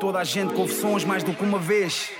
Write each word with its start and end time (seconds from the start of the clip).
toda 0.00 0.18
a 0.18 0.24
gente, 0.24 0.54
confissões 0.54 1.04
mais 1.04 1.22
do 1.22 1.34
que 1.34 1.44
uma 1.44 1.58
vez. 1.58 2.10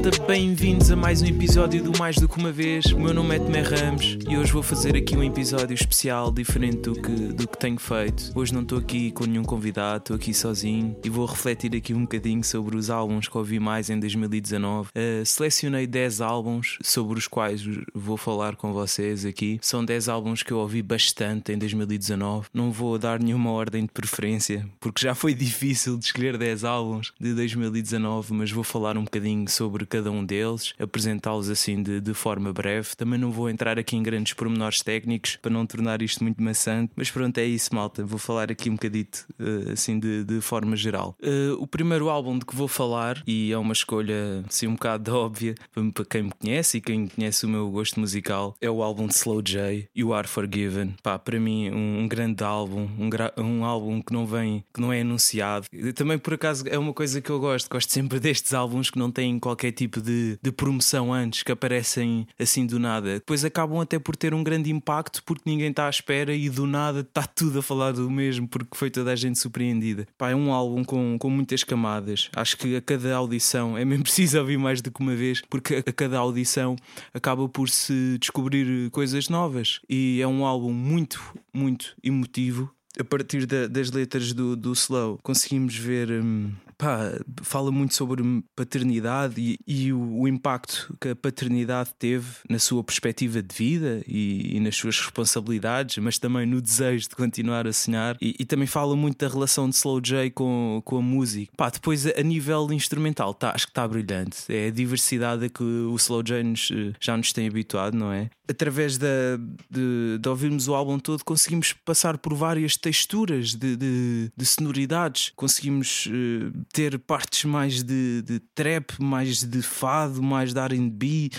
Malta? 0.00 0.10
Bem-vindos 0.26 0.90
a 0.90 0.96
mais 0.96 1.20
um 1.20 1.26
episódio 1.26 1.82
do 1.82 1.98
Mais 1.98 2.16
do 2.16 2.28
que 2.28 2.38
uma 2.38 2.50
vez. 2.50 2.86
O 2.86 2.98
meu 2.98 3.12
nome 3.12 3.36
é 3.36 3.38
Tomé 3.38 3.60
Ramos 3.60 4.16
e 4.28 4.36
hoje 4.36 4.52
vou 4.52 4.62
fazer 4.62 4.96
aqui 4.96 5.14
um 5.16 5.22
episódio 5.22 5.74
especial, 5.74 6.32
diferente 6.32 6.82
do 6.82 6.94
que, 6.94 7.10
do 7.10 7.48
que 7.48 7.58
tenho 7.58 7.78
feito. 7.78 8.30
Hoje 8.34 8.54
não 8.54 8.62
estou 8.62 8.78
aqui 8.78 9.10
com 9.10 9.24
nenhum 9.26 9.42
convidado, 9.42 9.98
estou 9.98 10.16
aqui 10.16 10.32
sozinho 10.32 10.96
e 11.04 11.10
vou 11.10 11.26
refletir 11.26 11.74
aqui 11.76 11.92
um 11.92 12.02
bocadinho 12.02 12.42
sobre 12.42 12.76
os 12.76 12.88
álbuns 12.88 13.28
que 13.28 13.36
ouvi 13.36 13.58
mais 13.60 13.90
em 13.90 13.98
2019. 13.98 14.88
Uh, 14.88 15.26
selecionei 15.26 15.86
10 15.86 16.20
álbuns 16.20 16.78
sobre 16.82 17.18
os 17.18 17.26
quais 17.26 17.62
vou 17.92 18.16
falar 18.16 18.56
com 18.56 18.72
vocês 18.72 19.26
aqui. 19.26 19.58
São 19.60 19.84
10 19.84 20.08
álbuns 20.08 20.42
que 20.42 20.52
eu 20.52 20.58
ouvi 20.58 20.82
bastante 20.82 21.52
em 21.52 21.58
2019. 21.58 22.48
Não 22.54 22.70
vou 22.70 22.98
dar 22.98 23.20
nenhuma 23.20 23.50
ordem 23.50 23.82
de 23.82 23.90
preferência, 23.92 24.66
porque 24.78 25.04
já 25.04 25.14
foi 25.14 25.34
difícil 25.34 25.98
de 25.98 26.06
escolher 26.06 26.38
10 26.38 26.64
álbuns 26.64 27.12
de 27.20 27.34
2019, 27.34 28.32
mas 28.32 28.50
vou 28.50 28.64
falar 28.64 28.96
um 28.96 29.04
bocadinho 29.04 29.48
sobre 29.48 29.89
cada 29.90 30.10
um 30.10 30.24
deles, 30.24 30.72
apresentá-los 30.78 31.50
assim 31.50 31.82
de, 31.82 32.00
de 32.00 32.14
forma 32.14 32.52
breve. 32.52 32.88
Também 32.96 33.18
não 33.18 33.30
vou 33.30 33.50
entrar 33.50 33.78
aqui 33.78 33.96
em 33.96 34.02
grandes 34.02 34.32
pormenores 34.32 34.80
técnicos 34.80 35.36
para 35.36 35.50
não 35.50 35.66
tornar 35.66 36.00
isto 36.02 36.22
muito 36.22 36.42
maçante, 36.42 36.92
mas 36.96 37.10
pronto, 37.10 37.36
é 37.38 37.44
isso, 37.44 37.74
malta. 37.74 38.04
Vou 38.04 38.18
falar 38.18 38.50
aqui 38.50 38.70
um 38.70 38.74
bocadito 38.74 39.26
uh, 39.38 39.72
assim 39.72 39.98
de, 39.98 40.24
de 40.24 40.40
forma 40.40 40.76
geral. 40.76 41.16
Uh, 41.22 41.60
o 41.60 41.66
primeiro 41.66 42.08
álbum 42.08 42.38
de 42.38 42.46
que 42.46 42.54
vou 42.54 42.68
falar, 42.68 43.22
e 43.26 43.52
é 43.52 43.58
uma 43.58 43.72
escolha 43.72 44.44
assim 44.48 44.66
um 44.66 44.74
bocado 44.74 45.12
óbvia 45.14 45.54
para 45.94 46.04
quem 46.04 46.22
me 46.24 46.30
conhece 46.30 46.78
e 46.78 46.80
quem 46.80 47.08
conhece 47.08 47.44
o 47.44 47.48
meu 47.48 47.70
gosto 47.70 47.98
musical, 47.98 48.54
é 48.60 48.70
o 48.70 48.82
álbum 48.82 49.06
de 49.06 49.14
Slow 49.14 49.42
J, 49.42 49.88
You 49.94 50.14
Are 50.14 50.28
Forgiven. 50.28 50.94
Pá, 51.02 51.18
para 51.18 51.38
mim, 51.38 51.70
um, 51.70 52.00
um 52.00 52.08
grande 52.08 52.44
álbum, 52.44 52.88
um, 52.98 53.42
um 53.42 53.64
álbum 53.64 54.00
que 54.00 54.12
não 54.12 54.26
vem, 54.26 54.64
que 54.72 54.80
não 54.80 54.92
é 54.92 55.00
anunciado. 55.00 55.66
Também 55.94 56.18
por 56.18 56.34
acaso 56.34 56.64
é 56.68 56.78
uma 56.78 56.92
coisa 56.92 57.20
que 57.20 57.30
eu 57.30 57.40
gosto, 57.40 57.68
gosto 57.68 57.92
sempre 57.92 58.18
destes 58.20 58.54
álbuns 58.54 58.90
que 58.90 58.98
não 58.98 59.10
têm 59.10 59.38
qualquer 59.38 59.72
tipo 59.80 60.00
de, 60.00 60.38
de 60.42 60.52
promoção 60.52 61.12
antes, 61.12 61.42
que 61.42 61.50
aparecem 61.50 62.26
assim 62.38 62.66
do 62.66 62.78
nada. 62.78 63.14
Depois 63.14 63.44
acabam 63.44 63.80
até 63.80 63.98
por 63.98 64.14
ter 64.14 64.34
um 64.34 64.44
grande 64.44 64.70
impacto 64.70 65.22
porque 65.24 65.48
ninguém 65.48 65.70
está 65.70 65.86
à 65.86 65.90
espera 65.90 66.34
e 66.34 66.50
do 66.50 66.66
nada 66.66 67.00
está 67.00 67.22
tudo 67.34 67.60
a 67.60 67.62
falar 67.62 67.92
do 67.92 68.10
mesmo 68.10 68.46
porque 68.46 68.76
foi 68.76 68.90
toda 68.90 69.10
a 69.10 69.16
gente 69.16 69.38
surpreendida. 69.38 70.06
Pá, 70.18 70.30
é 70.30 70.34
um 70.34 70.52
álbum 70.52 70.84
com, 70.84 71.16
com 71.18 71.30
muitas 71.30 71.64
camadas. 71.64 72.28
Acho 72.36 72.58
que 72.58 72.76
a 72.76 72.82
cada 72.82 73.14
audição 73.16 73.78
é 73.78 73.84
mesmo 73.84 74.04
preciso 74.10 74.38
ouvir 74.38 74.58
mais 74.58 74.82
do 74.82 74.90
que 74.90 75.00
uma 75.00 75.14
vez 75.14 75.40
porque 75.48 75.76
a 75.76 75.92
cada 75.92 76.18
audição 76.18 76.76
acaba 77.14 77.48
por 77.48 77.70
se 77.70 78.18
descobrir 78.18 78.90
coisas 78.90 79.28
novas. 79.30 79.80
E 79.88 80.20
é 80.20 80.26
um 80.26 80.44
álbum 80.44 80.72
muito, 80.72 81.22
muito 81.54 81.96
emotivo 82.02 82.70
a 82.98 83.04
partir 83.04 83.46
da, 83.46 83.66
das 83.66 83.90
letras 83.90 84.32
do, 84.32 84.56
do 84.56 84.72
Slow, 84.72 85.18
conseguimos 85.22 85.76
ver 85.76 86.10
hum, 86.10 86.52
pá, 86.80 87.12
fala 87.42 87.70
muito 87.70 87.94
sobre 87.94 88.22
paternidade 88.56 89.34
e, 89.38 89.58
e 89.66 89.92
o, 89.92 90.20
o, 90.20 90.26
impacto 90.26 90.96
que 90.98 91.10
a 91.10 91.16
paternidade 91.16 91.90
teve 91.98 92.26
na 92.48 92.58
sua 92.58 92.82
perspectiva 92.82 93.42
de 93.42 93.54
vida 93.54 94.02
e, 94.08 94.56
e, 94.56 94.60
nas 94.60 94.76
suas 94.76 94.98
responsabilidades, 94.98 95.98
mas 95.98 96.18
também 96.18 96.46
no 96.46 96.60
desejo 96.60 97.10
de 97.10 97.14
continuar 97.14 97.66
a 97.66 97.72
sonhar. 97.72 98.16
E, 98.20 98.34
e, 98.38 98.44
também 98.46 98.66
fala 98.66 98.96
muito 98.96 99.18
da 99.18 99.30
relação 99.30 99.68
de 99.68 99.76
Slow 99.76 100.00
J 100.00 100.30
com, 100.30 100.80
com 100.82 100.96
a 100.96 101.02
música. 101.02 101.52
Pá, 101.54 101.68
depois, 101.68 102.06
a 102.06 102.22
nível 102.22 102.72
instrumental, 102.72 103.34
tá, 103.34 103.52
acho 103.54 103.66
que 103.66 103.72
está 103.72 103.86
brilhante. 103.86 104.44
É 104.48 104.68
a 104.68 104.70
diversidade 104.70 105.44
a 105.44 105.48
que 105.50 105.62
o 105.62 105.94
Slow 105.96 106.22
J 106.22 106.42
nos, 106.42 106.70
eh, 106.72 106.94
já 106.98 107.14
nos 107.14 107.32
tem 107.32 107.46
habituado, 107.46 107.94
não 107.94 108.10
é? 108.10 108.30
Através 108.48 108.96
da, 108.96 109.36
de, 109.70 110.18
de 110.18 110.28
ouvirmos 110.28 110.66
o 110.66 110.74
álbum 110.74 110.98
todo, 110.98 111.24
conseguimos 111.24 111.72
passar 111.72 112.16
por 112.18 112.34
várias 112.34 112.76
texturas 112.76 113.54
de, 113.54 113.76
de, 113.76 114.32
de 114.34 114.46
sonoridades, 114.46 115.32
conseguimos 115.36 116.06
uh, 116.06 116.52
ter 116.72 116.98
partes 116.98 117.44
mais 117.44 117.82
de, 117.82 118.22
de 118.22 118.40
trap, 118.54 118.92
mais 119.00 119.42
de 119.42 119.62
fado, 119.62 120.22
mais 120.22 120.52
de 120.52 120.60
RB, 120.60 121.30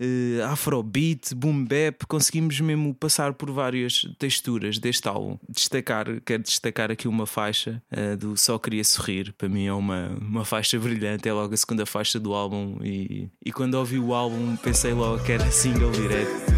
uh, 0.00 0.44
afrobeat, 0.44 1.34
boom 1.34 1.64
bap. 1.64 2.06
Conseguimos 2.06 2.60
mesmo 2.60 2.94
passar 2.94 3.34
por 3.34 3.50
várias 3.50 4.02
texturas 4.18 4.78
deste 4.78 5.08
álbum. 5.08 5.38
Destacar, 5.48 6.06
quero 6.24 6.42
destacar 6.42 6.90
aqui 6.90 7.06
uma 7.06 7.26
faixa 7.26 7.82
uh, 7.92 8.16
do 8.16 8.36
Só 8.36 8.58
Queria 8.58 8.84
Sorrir. 8.84 9.32
Para 9.36 9.48
mim 9.48 9.66
é 9.66 9.72
uma, 9.72 10.16
uma 10.20 10.44
faixa 10.44 10.78
brilhante, 10.78 11.28
é 11.28 11.32
logo 11.32 11.52
a 11.52 11.56
segunda 11.56 11.84
faixa 11.84 12.18
do 12.18 12.32
álbum. 12.32 12.78
E, 12.82 13.28
e 13.44 13.52
quando 13.52 13.74
ouvi 13.74 13.98
o 13.98 14.14
álbum, 14.14 14.56
pensei 14.56 14.92
logo 14.92 15.22
que 15.22 15.32
era 15.32 15.50
single 15.50 15.90
direto. 15.90 16.57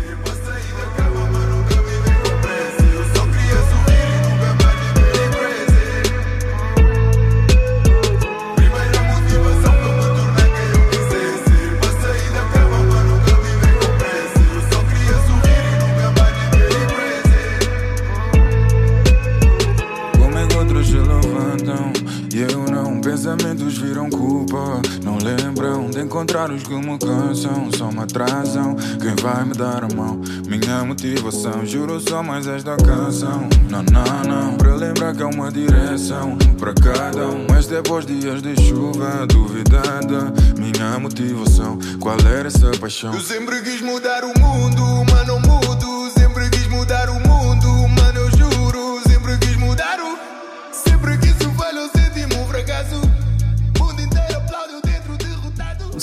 Dar 29.61 29.85
a 29.85 29.95
mão? 29.95 30.19
Minha 30.49 30.83
motivação 30.85 31.67
Juro 31.67 32.01
só 32.01 32.23
mais 32.23 32.47
esta 32.47 32.77
canção. 32.79 33.47
Não, 33.69 33.83
não, 33.83 34.23
não 34.25 34.57
Para 34.57 34.75
lembrar 34.75 35.15
que 35.15 35.23
é 35.23 35.27
uma 35.27 35.53
direção 35.53 36.39
Para 36.59 36.73
cada 36.73 37.29
um. 37.29 37.47
Mas 37.51 37.67
depois 37.67 38.07
dias 38.07 38.41
de 38.41 38.57
chuva 38.57 39.27
Duvidada 39.27 40.33
Minha 40.59 40.99
motivação. 40.99 41.79
Qual 42.01 42.19
era 42.21 42.49
essa 42.49 42.71
paixão? 42.81 43.13
Eu 43.13 43.21
sempre 43.21 43.61
quis 43.61 43.83
mudar 43.83 44.25
o 44.25 44.33
mundo 44.41 44.83
Mas 45.13 45.27
não 45.27 45.39
mudo. 45.41 46.11
Sempre 46.11 46.49
quis 46.49 46.67
mudar 46.69 47.11
o 47.11 47.15
mundo 47.15 47.31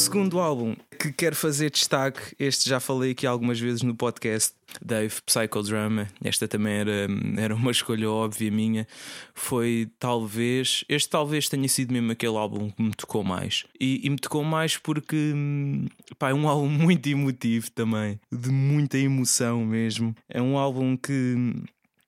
segundo 0.07 0.39
álbum 0.39 0.73
que 0.97 1.13
quero 1.13 1.35
fazer 1.35 1.69
destaque, 1.69 2.35
este 2.39 2.67
já 2.67 2.79
falei 2.79 3.11
aqui 3.11 3.25
algumas 3.27 3.59
vezes 3.59 3.81
no 3.83 3.95
podcast, 3.95 4.53
Dave 4.81 5.13
Psychodrama. 5.25 6.07
Esta 6.23 6.47
também 6.47 6.73
era, 6.73 7.07
era 7.37 7.55
uma 7.55 7.71
escolha 7.71 8.09
óbvia 8.09 8.51
minha. 8.51 8.87
Foi 9.33 9.89
talvez, 9.99 10.83
este 10.89 11.09
talvez 11.09 11.47
tenha 11.47 11.67
sido 11.69 11.93
mesmo 11.93 12.11
aquele 12.11 12.35
álbum 12.35 12.69
que 12.69 12.81
me 12.81 12.91
tocou 12.91 13.23
mais. 13.23 13.63
E, 13.79 14.01
e 14.03 14.09
me 14.09 14.17
tocou 14.17 14.43
mais 14.43 14.77
porque 14.77 15.33
pá, 16.17 16.31
é 16.31 16.33
um 16.33 16.47
álbum 16.47 16.67
muito 16.69 17.07
emotivo 17.07 17.71
também, 17.71 18.19
de 18.31 18.49
muita 18.49 18.97
emoção 18.97 19.63
mesmo. 19.65 20.15
É 20.27 20.41
um 20.41 20.57
álbum 20.57 20.97
que 20.97 21.35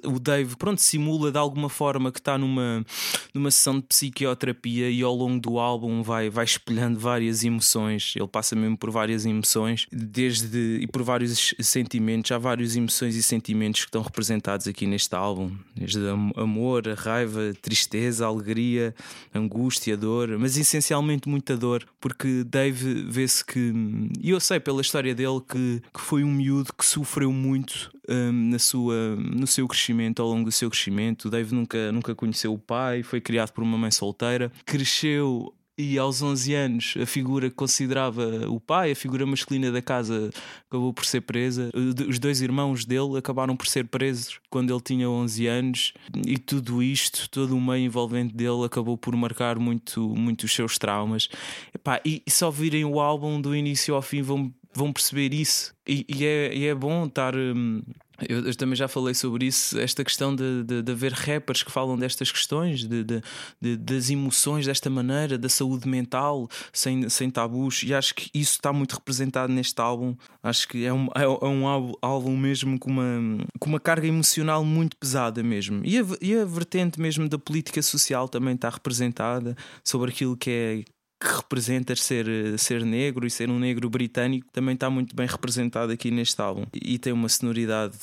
o 0.03 0.19
Dave, 0.19 0.55
pronto, 0.55 0.81
simula 0.81 1.31
de 1.31 1.37
alguma 1.37 1.69
forma 1.69 2.11
que 2.11 2.19
está 2.19 2.37
numa, 2.37 2.85
numa 3.33 3.51
sessão 3.51 3.79
de 3.79 3.83
psiquioterapia 3.83 4.89
e 4.89 5.01
ao 5.01 5.13
longo 5.13 5.39
do 5.39 5.59
álbum 5.59 6.01
vai, 6.01 6.29
vai 6.29 6.45
espelhando 6.45 6.99
várias 6.99 7.43
emoções. 7.43 8.13
Ele 8.15 8.27
passa 8.27 8.55
mesmo 8.55 8.77
por 8.77 8.89
várias 8.91 9.25
emoções, 9.25 9.87
desde 9.91 10.79
e 10.81 10.87
por 10.87 11.03
vários 11.03 11.53
sentimentos. 11.59 12.31
Há 12.31 12.37
várias 12.37 12.75
emoções 12.75 13.15
e 13.15 13.23
sentimentos 13.23 13.81
que 13.81 13.87
estão 13.87 14.01
representados 14.01 14.67
aqui 14.67 14.85
neste 14.85 15.15
álbum, 15.15 15.51
desde 15.75 15.99
amor, 16.35 16.83
raiva, 16.97 17.53
tristeza, 17.61 18.25
alegria, 18.25 18.95
angústia, 19.33 19.97
dor, 19.97 20.37
mas 20.37 20.57
essencialmente 20.57 21.27
muita 21.27 21.57
dor, 21.57 21.85
porque 21.99 22.43
Dave 22.43 23.03
vê-se 23.03 23.43
que, 23.43 23.73
e 24.21 24.29
eu 24.29 24.39
sei 24.39 24.59
pela 24.59 24.81
história 24.81 25.13
dele 25.13 25.41
que, 25.47 25.81
que 25.93 25.99
foi 25.99 26.23
um 26.23 26.31
miúdo 26.31 26.73
que 26.73 26.85
sofreu 26.85 27.31
muito 27.31 27.91
um, 28.09 28.49
na 28.49 28.59
sua, 28.59 29.15
no 29.15 29.45
seu 29.45 29.67
crescimento, 29.67 29.88
ao 30.21 30.27
longo 30.27 30.45
do 30.45 30.51
seu 30.51 30.69
crescimento. 30.69 31.25
O 31.25 31.29
Dave 31.29 31.53
nunca, 31.53 31.91
nunca 31.91 32.15
conheceu 32.15 32.53
o 32.53 32.59
pai, 32.59 33.03
foi 33.03 33.21
criado 33.21 33.51
por 33.51 33.63
uma 33.63 33.77
mãe 33.77 33.91
solteira, 33.91 34.51
cresceu 34.65 35.53
e 35.79 35.97
aos 35.97 36.21
11 36.21 36.53
anos 36.53 36.93
a 37.01 37.05
figura 37.05 37.49
que 37.49 37.55
considerava 37.55 38.49
o 38.49 38.59
pai, 38.59 38.91
a 38.91 38.95
figura 38.95 39.25
masculina 39.25 39.71
da 39.71 39.81
casa, 39.81 40.29
acabou 40.67 40.93
por 40.93 41.05
ser 41.05 41.21
presa. 41.21 41.69
Os 42.07 42.19
dois 42.19 42.41
irmãos 42.41 42.83
dele 42.83 43.17
acabaram 43.17 43.55
por 43.55 43.65
ser 43.65 43.85
presos 43.85 44.41
quando 44.49 44.73
ele 44.73 44.81
tinha 44.81 45.09
11 45.09 45.47
anos 45.47 45.93
e 46.27 46.37
tudo 46.37 46.83
isto, 46.83 47.29
todo 47.29 47.55
o 47.55 47.61
meio 47.61 47.85
envolvente 47.85 48.35
dele 48.35 48.65
acabou 48.65 48.97
por 48.97 49.15
marcar 49.15 49.57
muito, 49.57 50.01
muito 50.09 50.43
os 50.43 50.53
seus 50.53 50.77
traumas. 50.77 51.29
E 52.03 52.21
só 52.29 52.51
virem 52.51 52.83
o 52.83 52.99
álbum 52.99 53.39
do 53.39 53.55
início 53.55 53.95
ao 53.95 54.01
fim 54.01 54.21
vão 54.21 54.53
vão 54.73 54.93
perceber 54.93 55.33
isso. 55.33 55.73
E, 55.87 56.05
e, 56.07 56.25
é, 56.25 56.55
e 56.55 56.67
é 56.67 56.75
bom 56.75 57.05
estar. 57.05 57.35
Hum, 57.35 57.81
eu, 58.27 58.45
eu, 58.47 58.55
também 58.55 58.75
já 58.75 58.87
falei 58.87 59.13
sobre 59.13 59.45
isso, 59.45 59.79
esta 59.79 60.03
questão 60.03 60.35
de, 60.35 60.63
de, 60.63 60.81
de 60.81 60.91
haver 60.91 61.13
rappers 61.13 61.63
que 61.63 61.71
falam 61.71 61.97
destas 61.97 62.31
questões, 62.31 62.85
de, 62.85 63.03
de, 63.03 63.77
das 63.77 64.09
emoções 64.09 64.65
desta 64.65 64.89
maneira, 64.89 65.37
da 65.37 65.47
saúde 65.47 65.87
mental, 65.87 66.49
sem, 66.73 67.07
sem 67.07 67.29
tabus, 67.29 67.81
e 67.83 67.93
acho 67.93 68.13
que 68.13 68.29
isso 68.33 68.53
está 68.53 68.73
muito 68.73 68.93
representado 68.93 69.53
neste 69.53 69.79
álbum. 69.79 70.15
Acho 70.43 70.67
que 70.67 70.85
é 70.85 70.93
um, 70.93 71.05
é, 71.15 71.23
é 71.23 71.47
um 71.47 71.95
álbum 72.01 72.35
mesmo 72.35 72.77
com 72.77 72.89
uma, 72.89 73.37
com 73.57 73.69
uma 73.69 73.79
carga 73.79 74.07
emocional 74.07 74.65
muito 74.65 74.97
pesada 74.97 75.41
mesmo. 75.41 75.81
E 75.85 75.97
a, 75.97 76.05
e 76.21 76.35
a 76.35 76.45
vertente 76.45 76.99
mesmo 76.99 77.29
da 77.29 77.39
política 77.39 77.81
social 77.81 78.27
também 78.27 78.55
está 78.55 78.69
representada 78.69 79.55
sobre 79.83 80.11
aquilo 80.11 80.35
que 80.35 80.49
é 80.49 80.83
que 81.19 81.27
representa 81.27 81.95
ser, 81.95 82.57
ser 82.57 82.85
negro 82.85 83.27
e 83.27 83.29
ser 83.29 83.49
um 83.49 83.59
negro 83.59 83.89
britânico 83.89 84.47
também 84.53 84.73
está 84.73 84.89
muito 84.89 85.13
bem 85.13 85.27
representado 85.27 85.91
aqui 85.91 86.09
neste 86.09 86.41
álbum. 86.41 86.65
E 86.73 86.97
tem 86.97 87.11
uma 87.11 87.27
sonoridade 87.27 87.97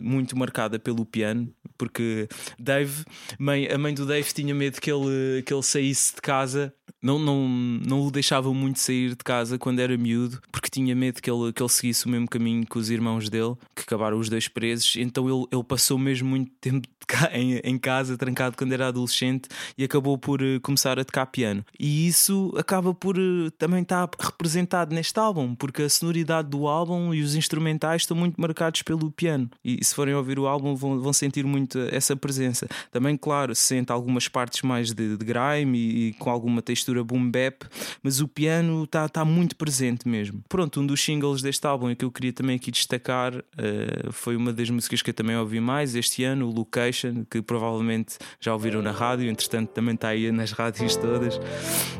muito 0.00 0.38
marcada 0.38 0.78
pelo 0.78 1.04
piano, 1.04 1.52
porque 1.76 2.28
Dave, 2.58 3.04
mãe, 3.38 3.66
a 3.66 3.76
mãe 3.76 3.92
do 3.92 4.06
Dave 4.06 4.32
tinha 4.32 4.54
medo 4.54 4.80
que 4.80 4.90
ele, 4.90 5.42
que 5.42 5.52
ele 5.52 5.62
saísse 5.62 6.14
de 6.14 6.20
casa 6.20 6.72
não, 7.02 7.18
não, 7.18 7.48
não 7.48 8.02
o 8.02 8.10
deixavam 8.10 8.52
muito 8.52 8.78
sair 8.78 9.10
de 9.10 9.24
casa 9.24 9.58
quando 9.58 9.80
era 9.80 9.96
miúdo, 9.96 10.40
porque 10.52 10.69
tinha 10.70 10.94
medo 10.94 11.20
que 11.20 11.30
ele, 11.30 11.52
que 11.52 11.62
ele 11.62 11.68
seguisse 11.68 12.06
o 12.06 12.08
mesmo 12.08 12.28
caminho 12.28 12.66
que 12.66 12.78
os 12.78 12.90
irmãos 12.90 13.28
dele, 13.28 13.54
que 13.74 13.82
acabaram 13.82 14.18
os 14.18 14.28
dois 14.28 14.48
presos. 14.48 14.96
Então 14.96 15.28
ele, 15.28 15.46
ele 15.52 15.64
passou 15.64 15.98
mesmo 15.98 16.28
muito 16.28 16.50
tempo 16.60 16.88
em, 17.32 17.60
em 17.64 17.78
casa, 17.78 18.16
trancado 18.16 18.56
quando 18.56 18.72
era 18.72 18.88
adolescente, 18.88 19.48
e 19.76 19.84
acabou 19.84 20.16
por 20.16 20.42
uh, 20.42 20.60
começar 20.60 20.98
a 20.98 21.04
tocar 21.04 21.26
piano. 21.26 21.64
E 21.78 22.06
isso 22.06 22.52
acaba 22.56 22.94
por 22.94 23.18
uh, 23.18 23.50
também 23.52 23.82
estar 23.82 24.08
representado 24.18 24.94
neste 24.94 25.18
álbum, 25.18 25.54
porque 25.54 25.82
a 25.82 25.88
sonoridade 25.88 26.48
do 26.48 26.66
álbum 26.66 27.12
e 27.14 27.22
os 27.22 27.34
instrumentais 27.34 28.02
estão 28.02 28.16
muito 28.16 28.40
marcados 28.40 28.82
pelo 28.82 29.10
piano. 29.10 29.50
E 29.64 29.84
se 29.84 29.94
forem 29.94 30.14
ouvir 30.14 30.38
o 30.38 30.46
álbum, 30.46 30.74
vão, 30.74 31.00
vão 31.00 31.12
sentir 31.12 31.44
muito 31.44 31.78
essa 31.90 32.16
presença. 32.16 32.68
Também, 32.90 33.16
claro, 33.16 33.54
se 33.54 33.62
sente 33.62 33.92
algumas 33.92 34.28
partes 34.28 34.62
mais 34.62 34.92
de, 34.92 35.16
de 35.16 35.24
grime 35.24 35.78
e, 35.78 36.08
e 36.08 36.12
com 36.14 36.30
alguma 36.30 36.62
textura 36.62 37.02
boom 37.02 37.30
bap, 37.30 37.66
mas 38.02 38.20
o 38.20 38.28
piano 38.28 38.84
está 38.84 39.08
tá 39.08 39.24
muito 39.24 39.56
presente 39.56 40.08
mesmo. 40.08 40.42
Pronto, 40.60 40.78
um 40.78 40.86
dos 40.86 41.02
singles 41.02 41.40
deste 41.40 41.66
álbum 41.66 41.94
que 41.94 42.04
eu 42.04 42.10
queria 42.10 42.34
também 42.34 42.56
aqui 42.56 42.70
destacar 42.70 43.34
uh, 43.34 44.12
foi 44.12 44.36
uma 44.36 44.52
das 44.52 44.68
músicas 44.68 45.00
que 45.00 45.08
eu 45.08 45.14
também 45.14 45.34
ouvi 45.34 45.58
mais 45.58 45.94
este 45.94 46.22
ano, 46.22 46.50
o 46.50 46.54
Location, 46.54 47.24
que 47.30 47.40
provavelmente 47.40 48.18
já 48.38 48.52
ouviram 48.52 48.82
na 48.82 48.90
rádio, 48.90 49.30
entretanto 49.30 49.70
também 49.70 49.94
está 49.94 50.08
aí 50.08 50.30
nas 50.30 50.52
rádios 50.52 50.96
todas, 50.96 51.40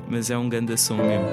mas 0.07 0.29
é 0.29 0.37
um 0.37 0.47
grande 0.47 0.77
som 0.77 0.97
mesmo. 0.97 1.25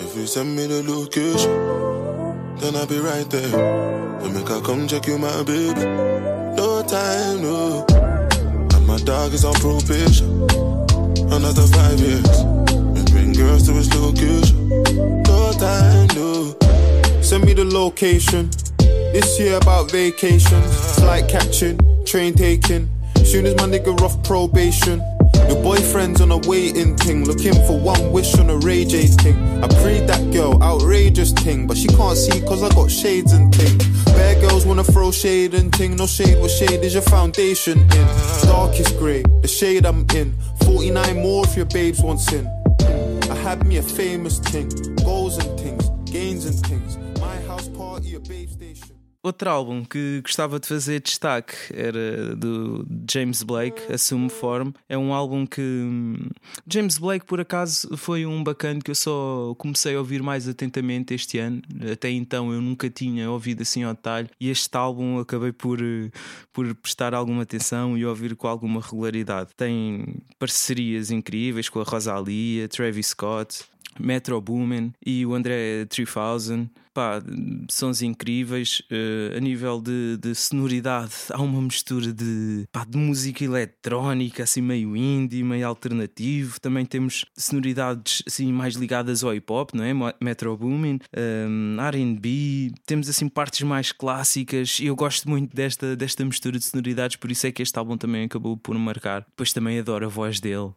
If 0.00 0.16
you 0.16 0.26
send 0.26 0.56
me 0.56 0.66
the 0.66 0.82
location, 0.82 1.48
then 2.58 2.74
I'll 2.74 2.88
be 2.88 2.98
right 2.98 3.30
there. 3.30 4.32
Make 4.34 4.50
I 4.50 4.60
come 4.62 4.88
check 4.88 5.06
you, 5.06 5.16
my 5.16 5.44
baby. 5.44 5.84
No 6.56 6.82
time, 6.82 7.40
no. 7.40 7.86
My 8.84 8.98
dog 9.04 9.32
is 9.32 9.44
on 9.44 9.54
probation. 9.54 10.71
Another 11.32 11.62
five 11.62 11.98
years. 11.98 12.40
And 12.70 13.10
bring 13.10 13.32
girls 13.32 13.66
to 13.66 13.72
his 13.72 13.92
location. 13.94 14.68
No 15.22 15.52
time, 15.52 16.06
no. 16.14 16.54
Send 17.22 17.46
me 17.46 17.54
the 17.54 17.64
location. 17.64 18.50
This 18.78 19.40
year 19.40 19.56
about 19.56 19.90
vacations. 19.90 20.94
Flight 20.96 21.28
catching, 21.28 21.78
train 22.04 22.34
taking. 22.34 22.90
Soon 23.24 23.46
as 23.46 23.54
my 23.56 23.62
nigga 23.62 23.98
off 24.02 24.22
probation. 24.24 25.00
Your 25.48 25.62
boyfriend's 25.62 26.20
on 26.20 26.30
a 26.30 26.38
waiting 26.48 26.96
thing, 26.96 27.24
looking 27.24 27.54
for 27.66 27.78
one 27.78 28.12
wish 28.12 28.38
on 28.38 28.50
a 28.50 28.56
Ray 28.58 28.84
J 28.84 29.06
thing. 29.06 29.36
I 29.64 29.68
prayed 29.68 30.06
that 30.08 30.32
girl, 30.32 30.62
outrageous 30.62 31.32
thing, 31.32 31.66
but 31.66 31.76
she 31.76 31.88
can't 31.88 32.16
see 32.16 32.40
cause 32.42 32.62
I 32.62 32.68
got 32.74 32.90
shades 32.90 33.32
and 33.32 33.54
thing. 33.54 33.78
Bad 34.06 34.40
girls 34.40 34.66
wanna 34.66 34.84
throw 34.84 35.10
shade 35.10 35.54
and 35.54 35.72
ting. 35.72 35.96
No 35.96 36.06
shade, 36.06 36.38
what 36.38 36.50
shade 36.50 36.84
is 36.84 36.92
your 36.92 37.02
foundation 37.02 37.80
in? 37.80 38.06
Darkest 38.44 38.98
grey, 38.98 39.22
the 39.40 39.48
shade 39.48 39.84
I'm 39.86 40.06
in. 40.14 40.34
49 40.64 41.22
more 41.22 41.44
if 41.44 41.56
your 41.56 41.66
babes 41.66 42.02
want 42.02 42.20
sin. 42.20 42.46
I 43.30 43.34
had 43.36 43.66
me 43.66 43.78
a 43.78 43.82
famous 43.82 44.38
ting. 44.38 44.68
Goals 44.96 45.38
and 45.38 45.58
things, 45.58 45.88
gains 46.10 46.44
and 46.46 46.54
things. 46.66 46.98
My 47.20 47.36
house 47.42 47.68
party, 47.68 48.14
a 48.14 48.20
babe 48.20 48.48
station. 48.48 49.01
Outro 49.22 49.48
álbum 49.48 49.84
que 49.84 50.20
gostava 50.20 50.58
de 50.58 50.66
fazer 50.66 51.00
destaque 51.00 51.54
era 51.72 52.34
do 52.34 52.84
James 53.08 53.44
Blake, 53.44 53.80
Assume 53.92 54.28
Form. 54.28 54.72
É 54.88 54.98
um 54.98 55.14
álbum 55.14 55.46
que 55.46 55.60
James 56.66 56.98
Blake, 56.98 57.24
por 57.24 57.40
acaso, 57.40 57.96
foi 57.96 58.26
um 58.26 58.42
bacana 58.42 58.80
que 58.80 58.90
eu 58.90 58.94
só 58.96 59.54
comecei 59.58 59.94
a 59.94 60.00
ouvir 60.00 60.24
mais 60.24 60.48
atentamente 60.48 61.14
este 61.14 61.38
ano. 61.38 61.62
Até 61.92 62.10
então 62.10 62.52
eu 62.52 62.60
nunca 62.60 62.90
tinha 62.90 63.30
ouvido 63.30 63.62
assim 63.62 63.84
ao 63.84 63.94
detalhe. 63.94 64.28
E 64.40 64.50
este 64.50 64.76
álbum 64.76 65.20
acabei 65.20 65.52
por, 65.52 65.78
por 66.52 66.74
prestar 66.74 67.14
alguma 67.14 67.42
atenção 67.42 67.96
e 67.96 68.04
ouvir 68.04 68.34
com 68.34 68.48
alguma 68.48 68.80
regularidade. 68.80 69.50
Tem 69.56 70.16
parcerias 70.36 71.12
incríveis 71.12 71.68
com 71.68 71.80
a 71.80 71.84
Rosalia, 71.84 72.68
Travis 72.68 73.08
Scott, 73.08 73.64
Metro 74.00 74.40
Boomin 74.40 74.92
e 75.04 75.24
o 75.24 75.32
André 75.32 75.84
3000 75.84 76.68
pá, 76.92 77.22
sons 77.70 78.02
incríveis. 78.02 78.82
Uh, 78.90 79.36
a 79.36 79.40
nível 79.40 79.80
de, 79.80 80.16
de, 80.18 80.34
sonoridade, 80.34 81.12
há 81.30 81.40
uma 81.40 81.60
mistura 81.60 82.12
de, 82.12 82.66
pá, 82.70 82.84
de 82.84 82.96
música 82.96 83.44
eletrónica, 83.44 84.42
assim 84.42 84.60
meio 84.60 84.96
indie, 84.96 85.42
meio 85.42 85.66
alternativo. 85.66 86.60
Também 86.60 86.84
temos 86.84 87.24
sonoridades 87.36 88.22
assim 88.26 88.52
mais 88.52 88.74
ligadas 88.74 89.24
ao 89.24 89.34
hip 89.34 89.50
hop, 89.52 89.70
não 89.74 89.84
é? 89.84 89.92
Metro 90.20 90.56
Boomin, 90.56 90.98
um, 91.16 91.76
ehm, 91.80 92.12
RB, 92.14 92.72
temos 92.86 93.08
assim 93.08 93.28
partes 93.28 93.62
mais 93.62 93.92
clássicas. 93.92 94.78
Eu 94.80 94.94
gosto 94.94 95.28
muito 95.28 95.54
desta, 95.54 95.96
desta 95.96 96.24
mistura 96.24 96.58
de 96.58 96.64
sonoridades, 96.64 97.16
por 97.16 97.30
isso 97.30 97.46
é 97.46 97.52
que 97.52 97.62
este 97.62 97.78
álbum 97.78 97.96
também 97.96 98.24
acabou 98.24 98.56
por 98.56 98.76
marcar. 98.78 99.24
Depois 99.28 99.52
também 99.52 99.78
adoro 99.78 100.06
a 100.06 100.08
voz 100.08 100.40
dele, 100.40 100.56
uh, 100.66 100.76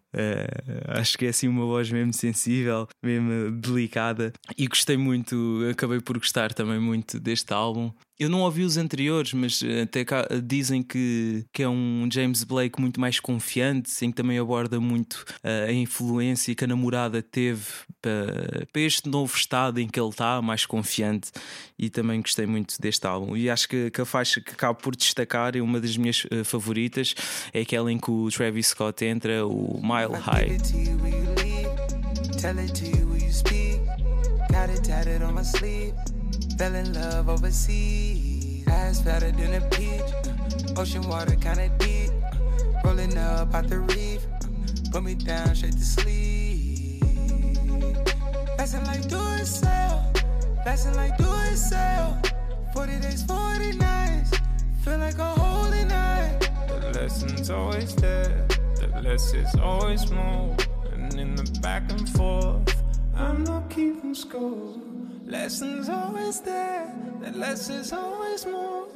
acho 0.88 1.18
que 1.18 1.26
é 1.26 1.30
assim 1.30 1.48
uma 1.48 1.66
voz 1.66 1.92
mesmo 1.92 2.14
sensível, 2.14 2.88
mesmo 3.04 3.52
delicada. 3.52 4.34
E 4.58 4.68
gostei 4.68 4.98
muito, 4.98 5.62
acabei 5.72 6.00
por 6.06 6.18
gostar 6.18 6.54
também 6.54 6.80
muito 6.80 7.20
deste 7.20 7.54
álbum. 7.54 7.92
Eu 8.18 8.30
não 8.30 8.42
ouvi 8.42 8.64
os 8.64 8.78
anteriores, 8.78 9.34
mas 9.34 9.62
eh, 9.62 9.82
até 9.82 10.06
cá 10.06 10.26
dizem 10.42 10.82
que, 10.82 11.46
que 11.52 11.62
é 11.64 11.68
um 11.68 12.08
James 12.10 12.46
Blake 12.46 12.80
muito 12.80 12.98
mais 12.98 13.20
confiante, 13.20 13.92
em 14.06 14.10
que 14.10 14.16
também 14.16 14.40
aborda 14.40 14.80
muito 14.80 15.26
uh, 15.44 15.68
a 15.68 15.74
influência 15.74 16.56
que 16.56 16.64
a 16.64 16.68
namorada 16.68 17.22
teve 17.22 17.66
para, 18.02 18.66
para 18.72 18.82
este 18.82 19.10
novo 19.10 19.36
estado 19.36 19.82
em 19.82 19.88
que 19.88 20.00
ele 20.00 20.08
está, 20.08 20.42
mais 20.42 20.66
confiante. 20.66 21.30
E 21.78 21.90
também 21.90 22.22
gostei 22.22 22.46
muito 22.46 22.80
deste 22.80 23.06
álbum. 23.06 23.36
E 23.36 23.50
acho 23.50 23.68
que, 23.68 23.92
que 23.92 24.00
a 24.00 24.06
faixa 24.06 24.40
que 24.40 24.52
acabo 24.52 24.80
por 24.80 24.96
destacar, 24.96 25.58
é 25.58 25.62
uma 25.62 25.82
das 25.82 25.98
minhas 25.98 26.26
favoritas, 26.46 27.14
é 27.54 27.62
aquela 27.62 27.92
em 27.92 27.98
que 27.98 28.10
o 28.10 28.30
Travis 28.30 28.68
Scott 28.68 29.04
entra, 29.04 29.46
o 29.46 29.82
Mile 29.84 30.18
High. 30.22 30.58
Got 34.56 34.70
it 34.70 34.86
tatted 34.86 35.22
on 35.22 35.34
my 35.34 35.42
sleeve. 35.42 35.94
Fell 36.58 36.74
in 36.76 36.94
love 36.94 37.28
overseas. 37.28 38.66
Ass 38.70 39.02
fatter 39.02 39.30
than 39.34 39.56
a 39.56 39.62
peach. 39.68 40.78
Ocean 40.78 41.02
water 41.10 41.36
kinda 41.36 41.70
deep. 41.78 42.10
Rolling 42.86 43.18
up 43.18 43.54
out 43.54 43.68
the 43.68 43.82
reef. 43.82 44.22
Put 44.94 45.04
me 45.04 45.16
down 45.16 45.54
straight 45.56 45.74
to 45.74 45.86
sleep. 45.86 47.04
Passing 48.58 48.86
like 48.86 49.06
do 49.10 49.20
it 49.42 49.46
sell. 49.46 50.10
Passing 50.64 50.96
like 50.96 51.18
do 51.18 51.30
it 51.52 51.58
sell. 51.58 52.18
40 52.74 53.00
days, 53.02 53.24
40 53.24 53.74
nights. 53.74 54.40
Feel 54.86 55.00
like 55.00 55.18
a 55.18 55.32
holy 55.36 55.84
night. 55.84 56.50
The 56.70 56.92
lesson's 56.98 57.50
always 57.50 57.94
there. 57.98 58.48
The 58.80 59.02
less 59.04 59.34
is 59.34 59.54
always 59.56 60.10
more. 60.10 60.56
And 60.94 61.14
in 61.20 61.36
the 61.36 61.44
back 61.60 61.92
and 61.92 62.08
forth. 62.08 62.55
I'm 63.78 63.88
not 63.88 63.96
keeping 63.96 64.16
score. 64.16 64.74
Lessons 65.26 65.90
always 65.90 66.40
there, 66.42 66.94
that 67.22 67.36
less 67.36 67.70
is 67.70 67.92
always 67.92 68.46
more. 68.46 68.88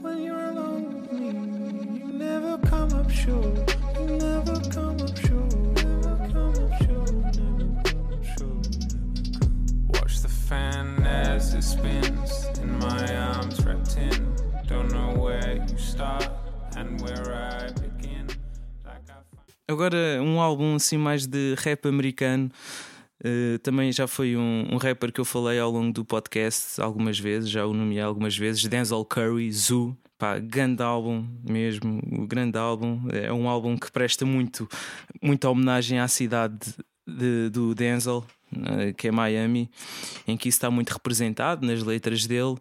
When 0.00 0.22
you're 0.22 0.50
alone 0.50 1.02
with 1.02 1.12
me, 1.12 1.98
you 1.98 2.12
never 2.12 2.56
come 2.58 2.92
up 2.94 3.10
short. 3.10 3.76
You 4.00 4.06
never 4.06 4.60
come 4.70 5.00
up 5.00 5.16
short. 5.18 5.54
Never 5.74 6.16
come 6.32 6.54
up 6.64 6.72
short. 6.82 7.12
Never 7.12 7.82
come 7.84 8.08
up 8.12 8.24
short. 8.24 10.00
Watch 10.00 10.20
the 10.20 10.28
fan 10.28 11.02
as 11.04 11.54
it 11.54 11.62
spins 11.62 12.46
in 12.60 12.78
my 12.78 13.16
arms 13.16 13.64
wrapped 13.66 13.96
in. 13.96 14.34
Don't 14.66 14.92
know 14.92 15.14
where 15.20 15.62
you 15.68 15.78
start 15.78 16.30
and 16.76 17.00
where 17.02 17.34
I 17.34 17.70
begin. 17.72 18.28
Like 18.84 19.10
I... 19.10 19.72
Agora 19.72 20.20
um 20.22 20.40
álbum 20.40 20.76
assim 20.76 20.96
mais 20.96 21.26
de 21.26 21.54
rap 21.64 21.86
americano. 21.86 22.50
Uh, 23.24 23.56
também 23.60 23.92
já 23.92 24.08
foi 24.08 24.36
um, 24.36 24.66
um, 24.72 24.76
rapper 24.78 25.12
que 25.12 25.20
eu 25.20 25.24
falei 25.24 25.56
ao 25.60 25.70
longo 25.70 25.92
do 25.92 26.04
podcast 26.04 26.80
algumas 26.80 27.20
vezes, 27.20 27.48
já 27.48 27.64
o 27.64 27.72
nomeei 27.72 28.00
algumas 28.00 28.36
vezes, 28.36 28.66
Denzel 28.66 29.04
Curry, 29.04 29.50
Zoo. 29.52 29.96
Pá, 30.18 30.38
grande 30.38 30.82
álbum 30.82 31.26
mesmo, 31.48 32.00
o 32.12 32.26
grande 32.26 32.58
álbum. 32.58 33.00
É 33.10 33.32
um 33.32 33.48
álbum 33.48 33.76
que 33.76 33.90
presta 33.90 34.24
muito, 34.24 34.68
muita 35.20 35.48
homenagem 35.48 35.98
à 35.98 36.08
cidade 36.08 36.74
de, 37.06 37.48
do 37.50 37.74
Denzel, 37.74 38.24
uh, 38.52 38.94
que 38.96 39.08
é 39.08 39.12
Miami, 39.12 39.70
em 40.26 40.36
que 40.36 40.48
isso 40.48 40.56
está 40.56 40.70
muito 40.70 40.90
representado 40.90 41.66
nas 41.66 41.82
letras 41.82 42.26
dele 42.26 42.56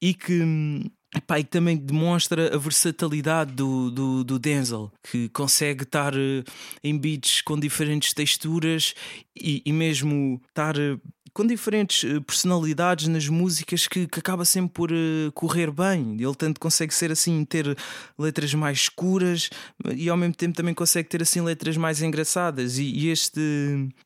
e 0.00 0.12
que. 0.12 0.90
Epá, 1.14 1.38
e 1.38 1.44
também 1.44 1.76
demonstra 1.76 2.54
a 2.54 2.58
versatilidade 2.58 3.52
do, 3.52 3.90
do, 3.90 4.24
do 4.24 4.38
Denzel, 4.38 4.90
que 5.02 5.28
consegue 5.28 5.82
estar 5.82 6.14
uh, 6.14 6.42
em 6.82 6.96
beats 6.96 7.42
com 7.42 7.58
diferentes 7.58 8.14
texturas 8.14 8.94
e, 9.36 9.62
e 9.66 9.72
mesmo 9.72 10.40
estar 10.48 10.74
uh, 10.78 10.98
com 11.34 11.46
diferentes 11.46 12.04
eh, 12.04 12.20
personalidades 12.20 13.08
nas 13.08 13.28
músicas 13.28 13.86
que, 13.86 14.06
que 14.06 14.18
acaba 14.18 14.44
sempre 14.44 14.72
por 14.72 14.92
uh, 14.92 15.32
correr 15.32 15.70
bem. 15.70 16.16
Ele 16.18 16.34
tanto 16.34 16.60
consegue 16.60 16.94
ser 16.94 17.10
assim, 17.10 17.44
ter 17.44 17.76
letras 18.18 18.52
mais 18.54 18.78
escuras 18.78 19.48
e 19.94 20.08
ao 20.08 20.16
mesmo 20.16 20.34
tempo 20.34 20.56
também 20.56 20.74
consegue 20.74 21.08
ter 21.08 21.22
assim 21.22 21.40
letras 21.40 21.76
mais 21.76 22.02
engraçadas. 22.02 22.78
E, 22.78 22.84
e 22.84 23.08
este, 23.08 23.40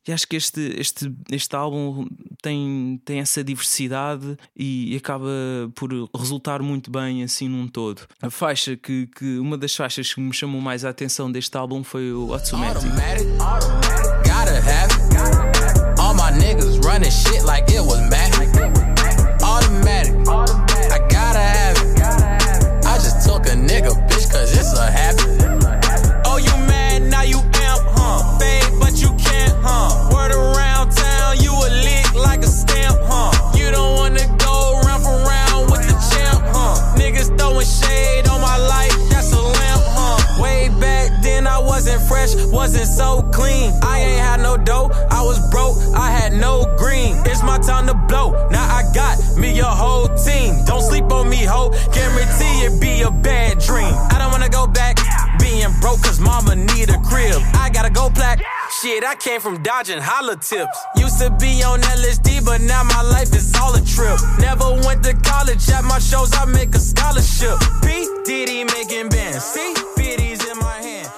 e 0.07 0.11
acho 0.11 0.27
que 0.27 0.35
este, 0.35 0.73
este, 0.77 1.13
este 1.31 1.55
álbum 1.55 2.07
tem, 2.41 3.01
tem 3.03 3.19
essa 3.19 3.43
diversidade 3.43 4.37
e, 4.55 4.93
e, 4.93 4.97
acaba 4.97 5.27
por 5.75 5.91
resultar 6.15 6.61
muito 6.61 6.89
bem 6.89 7.23
assim 7.23 7.49
num 7.49 7.67
todo. 7.67 8.01
A 8.21 8.29
faixa 8.29 8.75
que, 8.77 9.07
que 9.07 9.37
uma 9.37 9.57
das 9.57 9.75
faixas 9.75 10.13
que 10.13 10.21
me 10.21 10.33
chamou 10.33 10.61
mais 10.61 10.85
a 10.85 10.89
atenção 10.89 11.31
deste 11.31 11.55
álbum 11.57 11.83
foi 11.83 12.11
o 12.13 12.33
Automatic. 12.33 12.85
Automatic. 12.85 13.27
Gotta 14.23 14.61
have 14.61 15.06
running 16.87 17.11
shit 17.11 17.43
like 17.43 17.65
it 17.69 17.81
was 17.81 17.99
magic. 18.09 18.47
Automatic. 19.43 20.15
I 20.27 20.66
I 59.03 59.15
came 59.15 59.41
from 59.41 59.61
dodging 59.63 59.99
holla 59.99 60.35
tips. 60.37 60.77
Used 60.95 61.19
to 61.19 61.29
be 61.29 61.63
on 61.63 61.81
LSD, 61.81 62.43
but 62.43 62.61
now 62.61 62.83
my 62.83 63.01
life 63.01 63.35
is 63.35 63.53
all 63.59 63.75
a 63.75 63.81
trip. 63.81 64.17
Never 64.39 64.69
went 64.85 65.03
to 65.03 65.13
college. 65.29 65.69
At 65.69 65.83
my 65.83 65.99
shows, 65.99 66.31
I 66.33 66.45
make 66.45 66.73
a 66.75 66.79
scholarship. 66.79 67.57
P. 67.81 68.07
Diddy 68.25 68.63
making 68.63 69.09
bands. 69.09 69.43
See? 69.43 69.73
In 70.49 70.57
my 70.59 70.81
hand. 70.81 71.09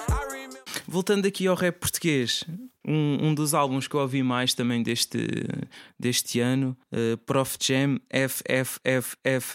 Voltando 0.88 1.26
aqui 1.26 1.46
ao 1.46 1.54
rap 1.54 1.78
português, 1.78 2.44
um, 2.86 3.28
um 3.28 3.34
dos 3.34 3.54
álbuns 3.54 3.86
que 3.86 3.94
eu 3.94 4.00
ouvi 4.00 4.22
mais 4.22 4.54
também 4.54 4.82
deste, 4.82 5.46
deste 5.98 6.40
ano, 6.40 6.76
uh, 6.92 7.16
Prof 7.18 7.56
Jam 7.60 8.00
FFFFF. 8.10 9.50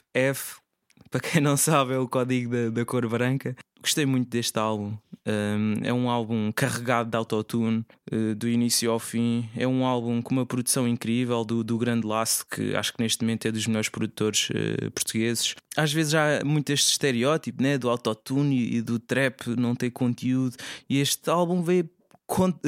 Para 1.12 1.20
quem 1.22 1.42
não 1.42 1.58
sabe, 1.58 1.94
é 1.94 1.98
o 1.98 2.08
código 2.08 2.52
da, 2.52 2.70
da 2.70 2.86
cor 2.86 3.08
branca. 3.08 3.56
Gostei 3.86 4.04
muito 4.04 4.28
deste 4.30 4.58
álbum. 4.58 4.98
Um, 5.28 5.74
é 5.84 5.94
um 5.94 6.10
álbum 6.10 6.52
carregado 6.52 7.12
de 7.12 7.16
autotune 7.16 7.86
uh, 8.12 8.34
do 8.34 8.50
início 8.50 8.90
ao 8.90 8.98
fim. 8.98 9.48
É 9.56 9.68
um 9.68 9.86
álbum 9.86 10.24
com 10.24 10.34
uma 10.34 10.44
produção 10.44 10.88
incrível 10.88 11.46
do, 11.46 11.64
do 11.64 11.78
Grande 11.78 12.08
Laço, 12.08 12.48
que 12.50 12.76
acho 12.76 12.92
que 12.92 13.04
neste 13.04 13.24
momento 13.24 13.48
é 13.48 13.52
dos 13.52 13.68
melhores 13.68 13.88
produtores 13.88 14.50
uh, 14.50 14.90
portugueses. 14.90 15.54
Às 15.78 15.94
vezes 15.94 16.16
há 16.16 16.44
muito 16.44 16.72
este 16.72 16.90
estereótipo 16.94 17.62
né, 17.62 17.78
do 17.78 17.88
autotune 17.88 18.76
e 18.76 18.82
do 18.82 18.98
trap 18.98 19.50
não 19.56 19.76
ter 19.76 19.92
conteúdo, 19.92 20.56
e 20.90 21.00
este 21.00 21.30
álbum 21.30 21.62
veio 21.62 21.88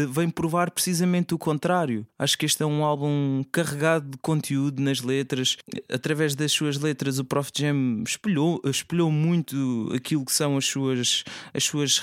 vem 0.10 0.30
provar 0.30 0.72
precisamente 0.72 1.34
o 1.34 1.38
contrário. 1.38 2.06
Acho 2.18 2.38
que 2.38 2.46
este 2.46 2.64
é 2.64 2.66
um 2.66 2.84
álbum 2.84 3.44
carregado 3.52 4.12
de 4.12 4.18
conteúdo 4.18 4.82
nas 4.82 5.02
letras. 5.02 5.58
Através 5.92 6.36
das 6.36 6.52
suas 6.52 6.78
letras, 6.78 7.20
o 7.20 7.26
Prof 7.26 7.52
Jam 7.56 8.04
espelhou, 8.06 8.62
espelhou 8.66 9.12
muito 9.12 9.92
aquilo 9.96 10.24
que 10.24 10.34
são 10.34 10.58
as 10.58 10.66
suas, 10.66 11.24
as 11.54 11.64
suas 11.64 12.02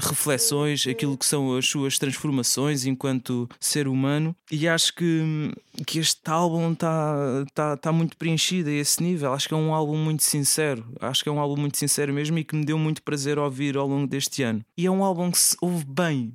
reflexões, 0.00 0.86
aquilo 0.86 1.18
que 1.18 1.26
são 1.26 1.56
as 1.56 1.66
suas 1.66 1.98
transformações 1.98 2.86
enquanto 2.86 3.48
ser 3.60 3.88
humano. 3.88 4.34
E 4.50 4.68
acho 4.68 4.94
que, 4.94 5.52
que 5.86 5.98
este 5.98 6.30
álbum 6.30 6.72
está 6.72 7.44
tá, 7.52 7.76
tá 7.76 7.92
muito 7.92 8.16
preenchido 8.16 8.70
a 8.70 8.72
esse 8.72 9.02
nível. 9.02 9.32
Acho 9.32 9.48
que 9.48 9.54
é 9.54 9.56
um 9.56 9.74
álbum 9.74 9.96
muito 9.96 10.22
sincero. 10.22 10.84
Acho 11.00 11.22
que 11.22 11.28
é 11.28 11.32
um 11.32 11.40
álbum 11.40 11.60
muito 11.60 11.78
sincero 11.78 12.12
mesmo 12.12 12.38
e 12.38 12.44
que 12.44 12.54
me 12.54 12.64
deu 12.64 12.78
muito 12.78 13.02
prazer 13.02 13.38
ouvir 13.38 13.76
ao 13.76 13.86
longo 13.86 14.06
deste 14.06 14.42
ano. 14.42 14.64
E 14.76 14.86
é 14.86 14.90
um 14.90 15.04
álbum 15.04 15.30
que 15.30 15.38
se 15.38 15.56
ouve 15.60 15.84
bem 15.84 16.32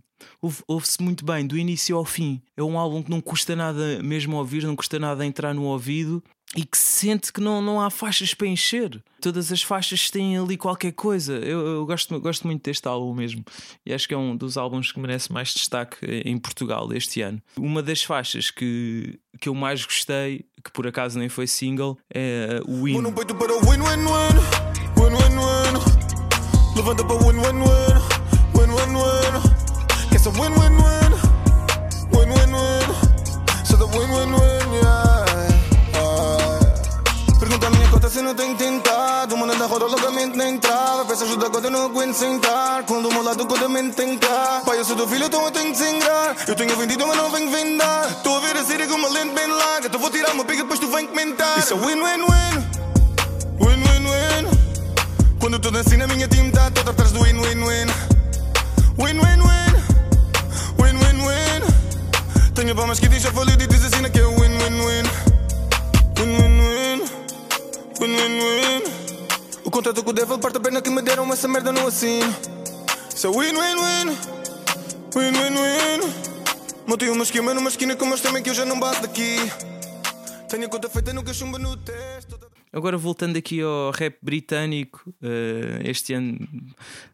ouve-se 0.68 1.02
muito 1.02 1.26
bem, 1.26 1.46
do 1.46 1.58
início 1.58 1.96
ao 1.96 2.06
fim. 2.06 2.42
É 2.56 2.64
um 2.64 2.78
álbum 2.78 3.04
que 3.04 3.10
não 3.10 3.22
custa 3.22 3.56
nada 3.56 4.02
mesmo 4.02 4.36
ouvir, 4.38 4.64
não 4.64 4.76
custa 4.76 5.00
nada 5.00 5.26
entrar 5.26 5.54
no 5.54 5.64
ouvido 5.64 6.24
e 6.56 6.64
que 6.64 6.78
se 6.78 7.08
sente 7.08 7.34
que 7.34 7.42
não, 7.42 7.62
não 7.62 7.82
há 7.82 7.90
faixas 7.90 8.34
para 8.34 8.48
encher. 8.48 9.02
Todas 9.20 9.52
as 9.52 9.62
faixas 9.62 10.10
têm 10.10 10.38
ali 10.38 10.56
qualquer 10.56 10.94
coisa. 10.94 11.34
Eu, 11.34 11.66
eu 11.66 11.86
gosto, 11.86 12.20
gosto 12.20 12.48
muito 12.48 12.64
deste 12.64 12.88
álbum 12.88 13.14
mesmo. 13.14 13.44
E 13.86 13.94
acho 13.94 14.08
que 14.08 14.14
é 14.14 14.18
um 14.18 14.36
dos 14.36 14.58
álbuns 14.58 14.92
que 14.92 15.00
merece 15.00 15.32
mais 15.32 15.54
destaque 15.54 15.98
em 16.06 16.38
Portugal 16.38 16.92
este 16.94 17.22
ano. 17.22 17.42
Uma 17.58 17.84
das 17.84 18.04
faixas 18.04 18.50
que, 18.50 19.20
que 19.42 19.50
eu 19.50 19.56
mais 19.56 19.86
gostei, 19.86 20.46
que 20.64 20.72
por 20.72 20.88
acaso 20.88 21.20
nem 21.20 21.28
foi 21.28 21.48
single, 21.48 21.98
é 22.14 22.62
o 22.66 22.84
Win. 22.84 22.94
Levanta 26.76 27.04
para 27.04 27.16
win, 27.16 27.40
win, 27.40 27.60
win. 27.60 28.18
Win, 28.54 28.72
win, 28.72 28.96
win. 28.96 29.17
A 30.28 30.30
win-win-win, 30.30 31.12
win-win-win. 32.12 32.88
So 33.64 33.78
the 33.78 33.88
win-win-win, 33.88 34.68
yeah. 34.84 35.24
Uh. 35.96 37.40
Pergunta 37.40 37.68
a 37.68 37.70
minha 37.70 37.88
conta 37.88 38.10
se 38.10 38.22
não 38.22 38.36
tem 38.36 38.54
tentado. 38.58 39.36
Uma 39.36 39.48
da 39.56 39.66
roda 39.66 39.86
loucamente 39.86 40.36
na 40.36 40.50
entrada. 40.50 41.06
Peço 41.06 41.24
ajuda 41.24 41.50
quando 41.50 41.66
eu 41.66 41.72
não 41.72 41.86
aguento 41.86 42.14
sentar. 42.14 42.84
Quando 42.84 43.08
o 43.08 43.14
meu 43.14 43.24
lado 43.24 43.48
mente 43.70 43.96
tem 43.96 44.18
cá. 44.18 44.64
Pai, 44.66 44.78
eu 44.78 44.84
sou 44.84 44.98
do 44.98 45.08
filho, 45.08 45.28
então 45.28 45.46
eu 45.46 45.52
tenho 45.52 45.72
que 45.72 45.78
sangrar. 45.78 46.36
Eu 46.46 46.56
tenho 46.56 46.76
vendido, 46.76 47.08
mas 47.08 47.16
não 47.16 47.32
venho 47.32 47.50
vendar. 47.50 48.10
Estou 48.12 48.36
a 48.36 48.40
ver 48.42 48.58
a 48.58 48.66
série 48.66 48.86
com 48.86 48.96
uma 48.96 49.08
lente 49.08 49.34
bem 49.34 49.48
larga. 49.48 49.88
Então 49.88 49.98
vou 49.98 50.10
tirar 50.10 50.34
uma 50.34 50.44
pica, 50.44 50.62
depois 50.62 50.78
tu 50.78 50.88
vem 50.90 51.08
comentar. 51.08 51.58
Isso 51.58 51.74
é 51.74 51.78
win-win-win, 51.78 52.68
win-win-win. 53.62 54.58
Quando 55.40 55.54
eu 55.54 55.60
tô 55.62 55.72
dançando, 55.72 56.04
a 56.04 56.08
minha 56.08 56.28
team 56.28 56.52
tá 56.52 56.70
toda 56.70 56.92
atrás 56.92 57.14
do 57.14 57.22
win-win-win. 57.22 57.88
Tenho 62.58 62.76
palmas 62.76 63.00
que 63.00 63.08
diz 63.08 63.24
a 63.24 63.32
folha 63.32 63.52
e 63.52 63.68
diz 63.68 63.86
assim 63.86 64.02
que 64.10 64.20
é 64.20 64.26
win-win-win. 64.26 65.06
Win-win-win. 66.18 67.04
Win-win-win. 68.02 68.84
O 69.64 69.70
contrato 69.70 70.04
com 70.04 70.10
o 70.10 70.14
devil 70.14 70.40
parte 70.40 70.58
a 70.58 70.60
pena 70.60 70.82
que 70.82 70.90
me 70.90 71.04
deram 71.04 71.32
essa 71.32 71.48
merda 71.48 71.72
não 71.72 71.86
assino. 71.86 72.36
So 73.16 73.30
win-win-win. 73.30 74.18
Win-win-win. 75.16 76.14
Montei 76.88 77.10
uma 77.10 77.24
esquema 77.24 77.54
numa 77.54 77.70
esquina 77.70 77.96
com 77.96 78.08
meus 78.08 78.22
também 78.22 78.42
que 78.42 78.50
eu 78.50 78.56
já 78.56 78.66
não 78.66 78.80
bato 78.80 79.04
daqui. 79.04 79.38
Tenho 80.50 80.68
conta 80.68 80.90
feita, 80.90 81.14
nunca 81.14 81.32
chumba 81.36 81.60
no 81.60 81.78
teste. 81.78 82.34
Agora 82.72 82.98
voltando 82.98 83.38
aqui 83.38 83.62
ao 83.62 83.92
rap 83.92 84.18
britânico, 84.22 85.10
uh, 85.22 85.88
este 85.88 86.14
ano 86.14 86.48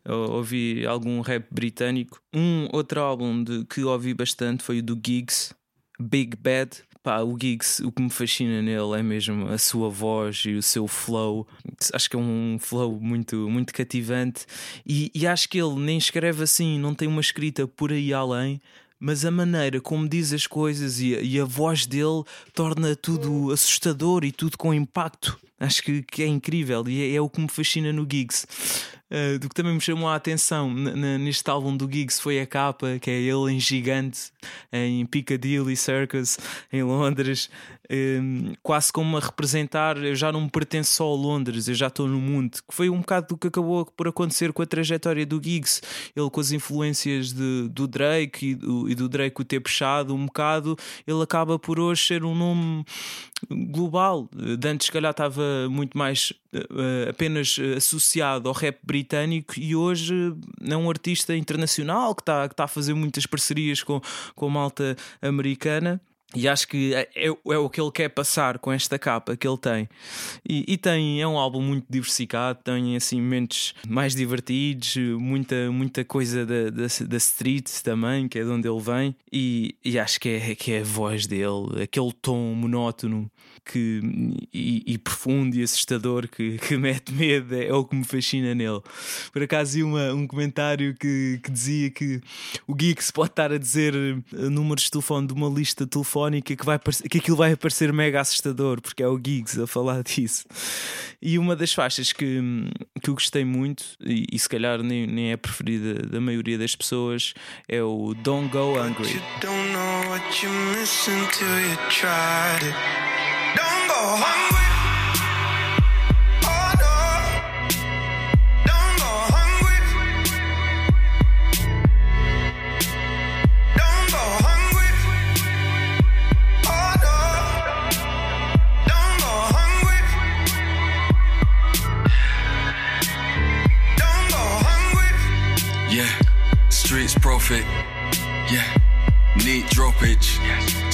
ouvi 0.06 0.86
algum 0.86 1.22
rap 1.22 1.46
britânico. 1.52 2.22
Um 2.34 2.68
outro 2.74 3.00
álbum 3.02 3.44
de, 3.44 3.66
que 3.66 3.84
ouvi 3.84 4.14
bastante 4.14 4.64
foi 4.64 4.80
o 4.80 4.84
do 4.84 5.00
Gigs, 5.04 5.54
Big 6.00 6.36
Bad. 6.36 6.84
Pá, 7.04 7.20
o 7.22 7.38
Gigs, 7.38 7.84
o 7.84 7.92
que 7.92 8.02
me 8.02 8.10
fascina 8.10 8.62
nele 8.62 8.98
é 8.98 9.04
mesmo 9.04 9.50
a 9.50 9.58
sua 9.58 9.90
voz 9.90 10.44
e 10.46 10.54
o 10.54 10.64
seu 10.64 10.88
flow. 10.88 11.46
Acho 11.94 12.10
que 12.10 12.16
é 12.16 12.20
um 12.20 12.58
flow 12.58 12.98
muito, 13.00 13.50
muito 13.50 13.74
cativante. 13.74 14.46
E, 14.86 15.12
e 15.14 15.28
acho 15.28 15.50
que 15.50 15.58
ele 15.62 15.76
nem 15.76 15.98
escreve 15.98 16.44
assim, 16.44 16.80
não 16.80 16.96
tem 16.96 17.10
uma 17.10 17.20
escrita 17.20 17.68
por 17.68 17.92
aí 17.92 18.14
além, 18.14 18.62
mas 19.04 19.26
a 19.26 19.32
maneira 19.32 19.82
como 19.82 20.08
diz 20.08 20.32
as 20.32 20.48
coisas 20.48 21.02
e 21.02 21.14
a, 21.14 21.20
e 21.20 21.38
a 21.38 21.44
voz 21.44 21.86
dele 21.86 22.24
torna 22.54 22.96
tudo 22.96 23.52
assustador 23.52 24.24
e 24.24 24.32
tudo 24.32 24.58
com 24.58 24.74
impacto. 24.74 25.38
Acho 25.60 25.84
que, 25.84 26.04
que 26.04 26.24
é 26.24 26.28
incrível 26.28 26.88
e 26.88 27.12
é, 27.12 27.16
é, 27.16 27.22
o 27.22 27.30
que 27.30 27.42
me 27.42 27.50
fascina 27.50 27.92
no 27.92 28.08
Gigs. 28.10 28.46
Uh, 29.12 29.38
do 29.38 29.50
que 29.50 29.56
também 29.56 29.74
me 29.74 29.82
chamou 29.82 30.08
a 30.08 30.16
atenção 30.16 30.74
neste 30.74 31.48
álbum 31.50 31.76
do 31.76 31.86
Giggs 31.92 32.20
foi 32.20 32.40
a 32.40 32.48
capa, 32.48 32.98
que 33.00 33.12
é 33.12 33.20
ele 33.20 33.52
em 33.52 33.60
gigante 33.60 34.32
em 34.72 35.06
Piccadilly 35.06 35.76
Circus, 35.76 36.40
em 36.72 36.82
Londres, 36.82 37.50
um, 37.92 38.54
quase 38.62 38.92
como 38.94 39.18
a 39.18 39.20
representar 39.20 39.98
eu 39.98 40.16
já 40.16 40.32
não 40.32 40.42
me 40.42 40.50
pertenço 40.50 40.94
só 40.94 41.06
a 41.06 41.16
Londres, 41.16 41.68
eu 41.68 41.76
já 41.76 41.88
estou 41.88 42.08
no 42.08 42.20
mundo, 42.20 42.52
que 42.68 42.74
foi 42.74 42.90
um 42.90 43.00
bocado 43.00 43.28
do 43.28 43.38
que 43.38 43.48
acabou 43.48 43.86
por 43.86 44.08
acontecer 44.08 44.54
com 44.54 44.62
a 44.62 44.66
trajetória 44.66 45.26
do 45.26 45.42
Giggs, 45.44 45.82
ele 46.16 46.30
com 46.30 46.40
as 46.40 46.52
influências 46.52 47.34
de, 47.34 47.68
do 47.70 47.88
Drake 47.88 48.52
e 48.52 48.56
do, 48.56 48.90
e 48.90 48.96
do 48.96 49.10
Drake 49.10 49.42
o 49.42 49.46
ter 49.46 49.60
puxado 49.60 50.16
um 50.16 50.26
bocado, 50.26 50.78
ele 51.06 51.22
acaba 51.22 51.60
por 51.60 51.80
hoje 51.80 52.04
ser 52.04 52.24
um 52.24 52.36
nome 52.36 52.86
global. 53.50 54.30
De 54.58 54.68
antes, 54.68 54.86
se 54.86 54.92
calhar, 54.92 55.12
estava 55.12 55.68
muito 55.70 55.98
mais 55.98 56.32
uh, 56.54 57.10
apenas 57.10 57.58
associado 57.76 58.48
ao 58.48 58.56
rap 58.56 58.80
britânico 58.84 59.54
e 59.58 59.76
hoje 59.76 60.34
é 60.62 60.78
um 60.78 60.90
artista 60.90 61.36
internacional 61.36 62.16
que 62.16 62.22
está 62.22 62.48
que 62.48 62.56
tá 62.56 62.64
a 62.64 62.68
fazer 62.68 62.94
muitas 62.94 63.26
parcerias 63.26 63.84
com, 63.84 64.02
com 64.36 64.46
a 64.48 64.50
malta 64.50 64.96
americana. 65.22 66.02
E 66.36 66.48
acho 66.48 66.68
que 66.68 66.94
é, 66.94 67.10
é, 67.16 67.28
é, 67.28 67.58
o 67.58 67.70
que 67.70 67.80
ele 67.80 67.92
quer 67.92 68.10
passar 68.10 68.58
com 68.60 68.72
esta 68.72 68.98
capa 68.98 69.36
que 69.38 69.48
ele 69.48 69.58
tem. 69.58 69.90
E, 70.48 70.66
e, 70.68 70.78
tem, 70.78 71.22
é 71.22 71.28
um 71.28 71.38
álbum 71.38 71.62
muito 71.62 71.86
diversificado, 71.90 72.60
tem 72.64 72.96
assim 72.96 73.22
momentos 73.22 73.74
mais 73.88 74.16
divertidos, 74.16 74.96
muita, 75.20 75.72
muita 75.72 76.04
coisa 76.04 76.46
da, 76.46 76.70
da, 76.70 76.88
da 77.08 77.18
street 77.18 77.70
também, 77.84 78.28
que 78.28 78.40
é 78.40 78.44
de 78.44 78.50
onde 78.50 78.68
ele 78.68 78.82
vem. 78.82 79.16
E, 79.32 79.76
e 79.84 80.00
acho 80.00 80.20
que 80.20 80.30
é, 80.30 80.56
que 80.56 80.72
é 80.72 80.82
a 80.82 80.84
voz 80.84 81.28
dele, 81.28 81.84
aquele 81.84 82.12
tom 82.22 82.54
monótono 82.54 83.30
que, 83.66 84.02
e, 84.54 84.84
e, 84.86 84.98
profundo 84.98 85.56
e 85.56 85.64
assustador 85.64 86.28
que, 86.28 86.58
que 86.68 86.78
mete 86.78 87.12
medo, 87.14 87.56
é, 87.56 87.74
o 87.74 87.86
que 87.86 87.96
me 87.96 88.04
fascina 88.04 88.54
nele. 88.54 88.82
Por 89.32 89.44
acaso, 89.44 89.74
vi 89.74 89.84
uma, 89.84 90.14
um 90.14 90.28
comentário 90.28 90.96
que, 90.96 91.40
que 91.44 91.52
dizia 91.52 91.90
que 91.90 92.22
o 92.68 92.76
Geek 92.76 93.04
se 93.04 93.14
pode 93.14 93.32
estar 93.32 93.52
a 93.52 93.58
dizer 93.58 93.94
eh, 93.96 94.50
números 94.50 94.86
de 94.86 94.92
telefone 94.92 95.28
de 95.28 95.34
uma 95.34 95.50
lista 95.50 95.86
telefónica 95.88 96.56
que, 96.56 96.66
vai, 96.66 96.80
que 97.10 97.18
aquilo 97.18 97.38
vai 97.38 97.54
aparecer 97.54 97.92
mega 97.94 98.22
assustador, 98.22 98.82
porque 98.82 99.04
é 99.04 99.08
o 99.08 99.18
Geeks 99.18 99.58
a 99.60 99.68
falar 99.68 100.04
disso. 100.04 100.46
E 101.22 101.40
uma 101.40 101.56
das 101.56 101.74
faixas 101.74 102.12
que, 102.12 102.42
que 103.02 103.10
eu 103.10 103.14
gostei 103.14 103.46
muito, 103.46 103.84
e, 104.02 104.26
e 104.32 104.40
se 104.40 104.50
calhar 104.50 104.84
nem, 104.84 105.08
nem 105.08 105.32
é 105.32 105.38
preferida 105.38 105.96
da 105.96 106.20
maioria 106.20 106.58
das 106.58 106.76
pessoas, 106.76 107.34
é 107.68 107.82
o 107.82 108.14
Don't 108.14 108.50
Go 108.50 108.78
Hungry. 108.80 109.22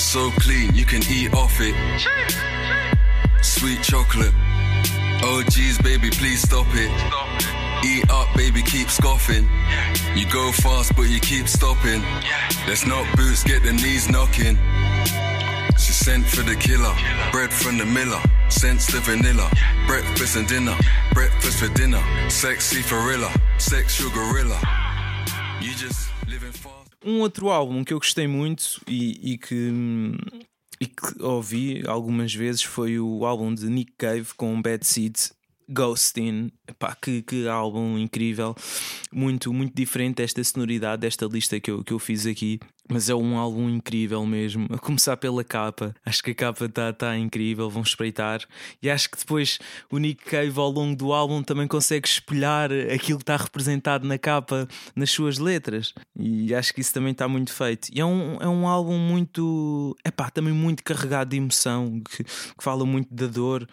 So 0.09 0.31
clean 0.31 0.73
you 0.73 0.85
can 0.85 1.03
eat 1.11 1.31
off 1.35 1.61
it. 1.61 1.75
Sweet 1.99 2.38
chocolate. 4.09 4.33
Oh 5.21 5.43
geez, 5.49 5.77
baby, 5.79 6.09
please 6.09 6.41
stop 6.41 6.67
it. 6.71 6.91
Eat 7.85 8.09
up, 8.09 8.27
baby, 8.35 8.61
keep 8.61 8.89
scoffing. 8.89 9.47
You 10.15 10.25
go 10.31 10.51
fast, 10.51 10.95
but 10.95 11.03
you 11.03 11.19
keep 11.19 11.47
stopping. 11.47 12.01
Let's 12.67 12.85
knock 12.85 13.05
boots, 13.15 13.43
get 13.43 13.63
the 13.63 13.73
knees 13.73 14.09
knocking. 14.09 14.57
She 15.77 15.93
sent 15.93 16.25
for 16.25 16.43
the 16.43 16.55
killer, 16.55 16.93
bread 17.31 17.51
from 17.51 17.77
the 17.77 17.85
miller, 17.85 18.21
sense 18.49 18.87
the 18.87 18.99
vanilla, 18.99 19.49
breakfast 19.87 20.35
and 20.35 20.47
dinner, 20.47 20.75
breakfast 21.13 21.59
for 21.59 21.69
dinner, 21.73 22.03
sexy 22.29 22.81
gorilla, 22.89 23.31
sexual 23.57 24.09
gorilla. 24.11 24.59
Um 27.05 27.21
outro 27.21 27.49
álbum 27.49 27.83
que 27.83 27.93
eu 27.93 27.97
gostei 27.97 28.27
muito 28.27 28.81
e, 28.85 29.33
e 29.33 29.37
que 29.37 29.71
e 30.79 30.87
que 30.87 31.21
ouvi 31.21 31.83
algumas 31.85 32.33
vezes 32.33 32.63
foi 32.63 32.99
o 32.99 33.25
álbum 33.25 33.53
de 33.53 33.69
Nick 33.69 33.93
Cave 33.97 34.27
com 34.35 34.61
Bad 34.61 34.85
Seeds 34.85 35.33
Ghostin, 35.69 36.51
Epá, 36.67 36.95
que, 36.95 37.21
que 37.21 37.47
álbum 37.47 37.97
incrível, 37.97 38.55
muito, 39.11 39.53
muito 39.53 39.75
diferente 39.75 40.17
desta 40.17 40.43
sonoridade, 40.43 41.01
desta 41.01 41.27
lista 41.27 41.59
que 41.59 41.69
eu, 41.69 41.83
que 41.83 41.93
eu 41.93 41.99
fiz 41.99 42.25
aqui. 42.25 42.59
Mas 42.91 43.07
é 43.07 43.13
um 43.13 43.37
álbum 43.37 43.69
incrível 43.69 44.25
mesmo. 44.25 44.65
A 44.71 44.79
começar 44.79 45.15
pela 45.15 45.43
capa. 45.43 45.93
Acho 46.03 46.23
que 46.23 46.31
a 46.31 46.35
capa 46.35 46.65
está 46.65 46.91
tá 46.91 47.15
incrível, 47.15 47.69
vão 47.69 47.83
espreitar. 47.83 48.41
E 48.81 48.89
acho 48.89 49.11
que 49.11 49.17
depois 49.17 49.59
o 49.91 49.99
Nick 49.99 50.25
Cave 50.25 50.59
ao 50.59 50.71
longo 50.71 50.95
do 50.95 51.13
álbum 51.13 51.43
também 51.43 51.67
consegue 51.67 52.07
espelhar 52.07 52.71
aquilo 52.91 53.19
que 53.19 53.23
está 53.23 53.37
representado 53.37 54.07
na 54.07 54.17
capa 54.17 54.67
nas 54.95 55.11
suas 55.11 55.37
letras. 55.37 55.93
E 56.17 56.53
acho 56.55 56.73
que 56.73 56.81
isso 56.81 56.91
também 56.91 57.11
está 57.11 57.27
muito 57.27 57.53
feito. 57.53 57.89
E 57.93 58.01
é 58.01 58.05
um, 58.05 58.37
é 58.41 58.47
um 58.47 58.67
álbum 58.67 58.97
muito. 58.97 59.95
é 60.03 60.09
pá, 60.09 60.31
também 60.31 60.53
muito 60.53 60.83
carregado 60.83 61.29
de 61.29 61.37
emoção, 61.37 62.01
que, 62.01 62.23
que 62.23 62.63
fala 62.63 62.85
muito 62.87 63.13
da 63.13 63.27
dor. 63.27 63.69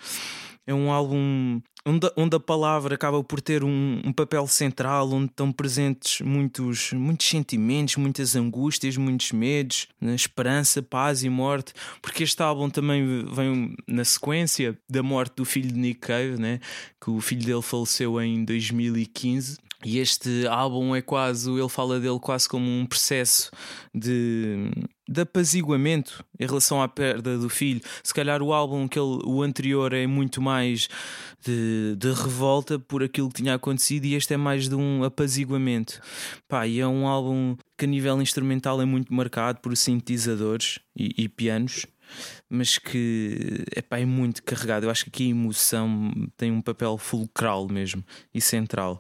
É 0.66 0.74
um 0.74 0.92
álbum 0.92 1.62
onde, 1.87 2.11
onde 2.16 2.37
a 2.37 2.40
palavra 2.40 2.96
acaba 2.96 3.22
por 3.22 3.40
ter 3.40 3.62
um, 3.62 4.03
um, 4.05 4.12
papel 4.12 4.46
central, 4.49 5.09
onde 5.12 5.27
estão 5.27 5.53
presentes 5.53 6.20
muitos, 6.20 6.92
muitos 6.92 7.29
sentimentos, 7.29 7.96
muitas 7.96 8.35
angústias, 8.35 8.96
muitos 8.96 9.31
medos, 9.31 9.87
né? 10.01 10.14
esperança, 10.14 10.83
paz 10.83 11.22
e 11.22 11.31
morte, 11.31 11.72
porque 12.03 12.25
este 12.25 12.42
álbum 12.42 12.68
também 12.68 13.25
vem 13.33 13.77
na 13.87 14.05
sequência 14.05 14.77
da 14.90 15.03
morte 15.03 15.37
do 15.37 15.44
filho 15.44 15.70
de 15.70 15.79
Nick 15.79 16.01
Cave, 16.01 16.37
né? 16.38 16.59
que 17.01 17.09
o 17.09 17.20
filho 17.20 17.44
dele 17.44 17.62
faleceu 17.62 18.20
em 18.20 18.44
2015 18.44 19.65
e 19.87 20.01
este 20.01 20.49
álbum 20.49 20.96
é 20.96 21.01
quase, 21.01 21.49
ele 21.49 21.68
fala 21.68 22.01
dele 22.01 22.18
quase 22.18 22.49
como 22.49 22.68
um 22.68 22.85
processo 22.85 23.53
de, 23.94 24.68
de 25.09 25.20
apaziguamento 25.20 26.25
em 26.40 26.44
relação 26.44 26.83
à 26.83 26.88
perda 26.88 27.38
do 27.38 27.49
filho. 27.49 27.81
Se 28.03 28.12
calhar 28.12 28.42
o 28.42 28.53
álbum 28.53 28.88
que 28.88 28.99
ele, 28.99 29.20
o 29.25 29.44
anterior 29.44 29.92
é 29.92 30.05
muito 30.05 30.42
mais 30.42 30.88
de, 31.40 31.94
de 31.96 32.09
revolta 32.09 32.81
por 32.81 33.05
aquilo 33.05 33.29
que 33.29 33.40
tinha 33.40 33.55
acontecido 33.55 34.07
e 34.07 34.16
este 34.16 34.35
é 34.35 34.37
mais 34.37 34.68
de 34.68 34.75
um 34.75 35.05
apaziguamento. 35.05 36.01
Pá, 36.49 36.66
e 36.66 36.81
é 36.81 36.87
um 36.88 37.07
álbum 37.07 37.57
que 37.79 37.85
a 37.85 37.88
nível 37.88 38.20
instrumental 38.20 38.83
é 38.83 38.85
muito 38.85 39.14
marcado 39.14 39.61
por 39.61 39.77
sintetizadores 39.77 40.81
e, 40.96 41.14
e 41.16 41.29
pianos 41.29 41.87
mas 42.49 42.79
que 42.79 43.64
epá, 43.75 43.99
é 43.99 44.05
muito 44.05 44.42
carregado. 44.42 44.87
Eu 44.87 44.90
acho 44.90 45.05
que 45.05 45.11
aqui 45.11 45.27
a 45.27 45.31
emoção 45.31 46.12
tem 46.37 46.51
um 46.53 46.61
papel 46.61 46.97
fulcral 46.99 47.69
mesmo 47.69 48.05
e 48.35 48.40
central. 48.40 48.99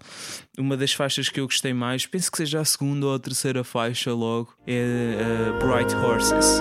Uma 0.58 0.76
das 0.76 0.92
faixas 0.92 1.28
que 1.28 1.40
eu 1.40 1.46
gostei 1.46 1.72
mais, 1.72 2.06
penso 2.06 2.30
que 2.30 2.38
seja 2.38 2.60
a 2.60 2.64
segunda 2.64 3.06
ou 3.06 3.14
a 3.14 3.18
terceira 3.18 3.62
faixa 3.64 4.12
logo, 4.12 4.54
é 4.66 5.52
uh, 5.52 5.66
Bright 5.66 5.94
Horses. 5.94 6.60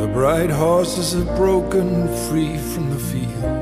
The 0.00 0.10
bright 0.12 0.50
horses 0.50 1.14
are 1.14 1.24
broken 1.36 2.06
free 2.28 2.56
from 2.58 2.90
the 2.90 2.98
fields. 2.98 3.53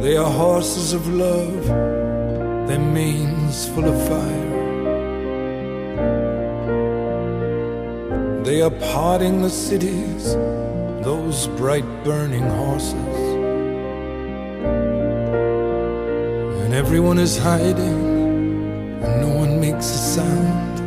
They 0.00 0.16
are 0.16 0.30
horses 0.30 0.92
of 0.92 1.08
love, 1.08 1.66
their 2.68 2.78
manes 2.78 3.68
full 3.68 3.84
of 3.84 3.98
fire. 4.06 4.48
They 8.44 8.62
are 8.62 8.70
parting 8.92 9.42
the 9.42 9.50
cities, 9.50 10.34
those 11.02 11.48
bright 11.58 11.84
burning 12.04 12.44
horses. 12.44 13.18
And 16.62 16.72
everyone 16.74 17.18
is 17.18 17.36
hiding, 17.36 18.00
and 19.02 19.20
no 19.20 19.28
one 19.36 19.60
makes 19.60 19.86
a 19.86 19.98
sound. 20.16 20.78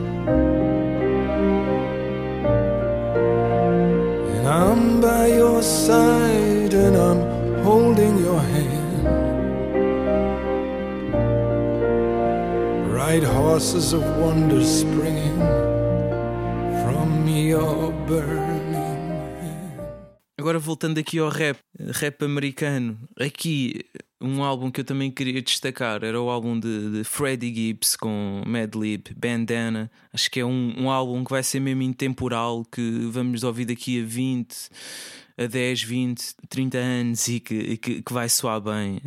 And 4.35 4.47
I'm 4.47 5.01
by 5.01 5.27
your 5.27 5.61
side, 5.61 6.30
horses 13.51 13.91
of 13.91 14.01
wonder 14.17 14.63
springing 14.63 15.37
from 16.81 17.27
your 17.27 17.91
burning 18.07 18.71
Agora 20.39 20.57
voltando 20.57 20.97
aqui 20.99 21.19
ao 21.19 21.27
rap, 21.27 21.59
rap 21.77 22.23
americano, 22.23 22.97
aqui 23.19 23.81
Um 24.21 24.41
álbum 24.41 24.71
que 24.71 24.79
eu 24.79 24.85
também 24.85 25.11
queria 25.11 25.41
destacar 25.41 26.01
era 26.01 26.21
o 26.21 26.29
álbum 26.29 26.57
de, 26.57 26.91
de 26.91 27.03
Freddie 27.03 27.53
Gibbs 27.53 27.97
com 27.97 28.41
Madlib, 28.45 29.07
Bandana. 29.17 29.91
Acho 30.13 30.31
que 30.31 30.39
é 30.39 30.45
um, 30.45 30.73
um 30.77 30.89
álbum 30.89 31.23
que 31.23 31.31
vai 31.31 31.43
ser 31.43 31.59
mesmo 31.59 31.81
intemporal, 31.81 32.63
que 32.63 33.09
vamos 33.11 33.43
ouvir 33.43 33.65
daqui 33.65 33.99
a 33.99 34.05
20, 34.05 34.55
a 35.37 35.45
10, 35.47 35.83
20, 35.83 36.35
30 36.47 36.77
anos 36.77 37.27
e 37.27 37.39
que, 37.39 37.77
que, 37.77 38.01
que 38.03 38.13
vai 38.13 38.29
soar 38.29 38.61
bem. 38.61 39.01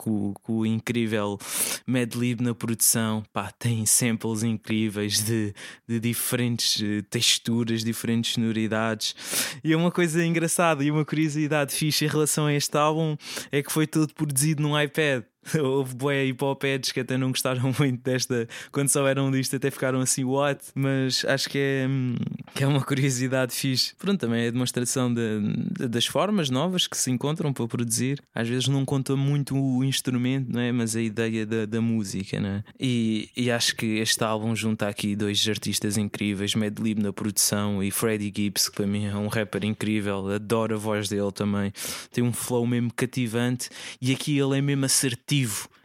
Com, 0.00 0.32
com 0.42 0.60
o 0.60 0.66
incrível 0.66 1.38
Madlib 1.86 2.40
na 2.40 2.54
produção, 2.54 3.22
pá, 3.34 3.52
tem 3.58 3.84
samples 3.84 4.42
incríveis 4.42 5.22
de, 5.22 5.52
de 5.86 6.00
diferentes 6.00 6.82
eh, 6.82 7.02
texturas, 7.10 7.84
diferentes 7.84 8.32
sonoridades. 8.32 9.14
E 9.62 9.74
é 9.74 9.76
uma 9.76 9.90
coisa 9.90 10.24
engraçada 10.24 10.82
e 10.82 10.90
uma 10.90 11.04
curiosidade 11.04 11.74
fixe 11.74 12.06
em 12.06 12.08
relação 12.08 12.46
a 12.46 12.54
este 12.54 12.78
álbum 12.78 13.14
é 13.52 13.62
que 13.62 13.70
foi 13.70 13.86
todo 13.86 14.14
produzido 14.14 14.62
num 14.62 14.80
iPad. 14.80 15.22
Houve 15.58 15.94
boé 15.94 16.24
hipópedes 16.26 16.92
que 16.92 17.00
até 17.00 17.16
não 17.16 17.28
gostaram 17.28 17.72
muito 17.78 18.02
desta. 18.02 18.48
Quando 18.70 18.88
souberam 18.88 19.30
disto, 19.30 19.56
até 19.56 19.70
ficaram 19.70 20.00
assim, 20.00 20.24
what? 20.24 20.60
Mas 20.74 21.24
acho 21.24 21.48
que 21.48 21.58
é, 21.58 21.86
hum, 21.88 22.14
que 22.54 22.64
é 22.64 22.66
uma 22.66 22.82
curiosidade 22.82 23.54
fixe. 23.54 23.94
Pronto, 23.96 24.20
também 24.20 24.44
é 24.44 24.50
demonstração 24.50 25.12
de, 25.12 25.40
de, 25.78 25.88
das 25.88 26.06
formas 26.06 26.50
novas 26.50 26.86
que 26.86 26.96
se 26.96 27.10
encontram 27.10 27.52
para 27.52 27.66
produzir. 27.66 28.20
Às 28.34 28.48
vezes 28.48 28.68
não 28.68 28.84
conta 28.84 29.16
muito 29.16 29.56
o 29.56 29.82
instrumento, 29.82 30.52
não 30.52 30.60
é? 30.60 30.72
mas 30.72 30.94
a 30.94 31.00
ideia 31.00 31.46
da, 31.46 31.66
da 31.66 31.80
música. 31.80 32.38
Não 32.40 32.48
é? 32.50 32.64
e, 32.78 33.28
e 33.36 33.50
acho 33.50 33.76
que 33.76 33.86
este 33.98 34.22
álbum 34.22 34.54
junta 34.54 34.88
aqui 34.88 35.16
dois 35.16 35.46
artistas 35.48 35.96
incríveis: 35.96 36.54
Madlib 36.54 37.00
na 37.00 37.12
produção 37.12 37.82
e 37.82 37.90
Freddie 37.90 38.32
Gibbs, 38.34 38.68
que 38.68 38.76
para 38.76 38.86
mim 38.86 39.06
é 39.06 39.16
um 39.16 39.28
rapper 39.28 39.64
incrível. 39.64 40.28
Adoro 40.30 40.74
a 40.74 40.78
voz 40.78 41.08
dele 41.08 41.32
também. 41.32 41.72
Tem 42.12 42.22
um 42.22 42.32
flow 42.32 42.66
mesmo 42.66 42.92
cativante 42.92 43.68
e 44.00 44.12
aqui 44.12 44.38
ele 44.38 44.58
é 44.58 44.60
mesmo 44.60 44.84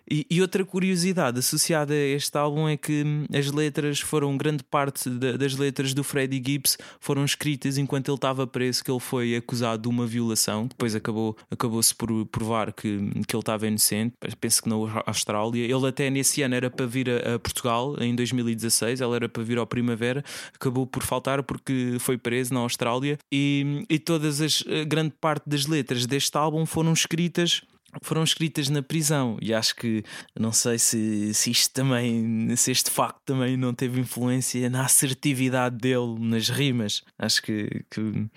e, 0.09 0.25
e, 0.29 0.41
outra 0.41 0.63
curiosidade 0.63 1.39
associada 1.39 1.93
a 1.93 1.97
este 1.97 2.37
álbum 2.37 2.69
é 2.69 2.77
que 2.77 3.03
hum, 3.03 3.25
as 3.33 3.51
letras 3.51 3.99
foram, 3.99 4.37
grande 4.37 4.63
parte 4.63 5.09
das 5.09 5.55
letras 5.55 5.95
do 5.95 6.03
Freddie 6.03 6.41
Gibbs 6.45 6.77
foram 6.99 7.25
escritas 7.25 7.77
enquanto 7.77 8.09
ele 8.09 8.15
estava 8.15 8.45
preso, 8.45 8.83
que 8.83 8.91
ele 8.91 8.99
foi 8.99 9.35
acusado 9.35 9.83
de 9.83 9.87
uma 9.87 10.05
violação. 10.05 10.67
Depois 10.67 10.93
acabou, 10.95 11.35
acabou-se 11.49 11.93
por 11.95 12.25
provar 12.27 12.71
que, 12.71 12.97
que 13.27 13.35
ele 13.35 13.41
estava 13.41 13.65
inocente, 13.65 14.13
penso 14.39 14.61
que 14.61 14.69
na 14.69 14.75
Austrália. 15.07 15.63
Ele 15.63 15.87
até 15.87 16.09
nesse 16.11 16.43
ano 16.43 16.53
era 16.53 16.69
para 16.69 16.85
vir 16.85 17.09
a, 17.09 17.35
a 17.35 17.39
Portugal, 17.39 17.95
em 17.99 18.15
2016, 18.15 19.01
ele 19.01 19.15
era 19.15 19.27
para 19.27 19.41
vir 19.41 19.57
ao 19.57 19.65
Primavera, 19.65 20.23
acabou 20.53 20.85
por 20.85 21.01
faltar 21.01 21.41
porque 21.41 21.97
foi 21.99 22.17
preso 22.17 22.53
na 22.53 22.59
Austrália. 22.59 23.17
E, 23.31 23.83
e 23.89 23.97
todas 23.97 24.39
as, 24.39 24.63
grande 24.87 25.15
parte 25.19 25.49
das 25.49 25.65
letras 25.65 26.05
deste 26.05 26.37
álbum 26.37 26.63
foram 26.65 26.93
escritas 26.93 27.63
foram 28.01 28.23
escritas 28.23 28.69
na 28.69 28.81
prisão 28.81 29.37
e 29.41 29.53
acho 29.53 29.75
que 29.75 30.03
não 30.37 30.51
sei 30.51 30.77
se, 30.77 31.33
se 31.33 31.51
isto 31.51 31.73
também, 31.73 32.55
se 32.55 32.71
este 32.71 32.89
facto 32.89 33.21
também 33.25 33.57
não 33.57 33.73
teve 33.73 33.99
influência 33.99 34.69
na 34.69 34.85
assertividade 34.85 35.77
dele 35.77 36.17
nas 36.19 36.49
rimas. 36.49 37.03
Acho 37.17 37.41
que, 37.41 37.85
que, 37.89 38.29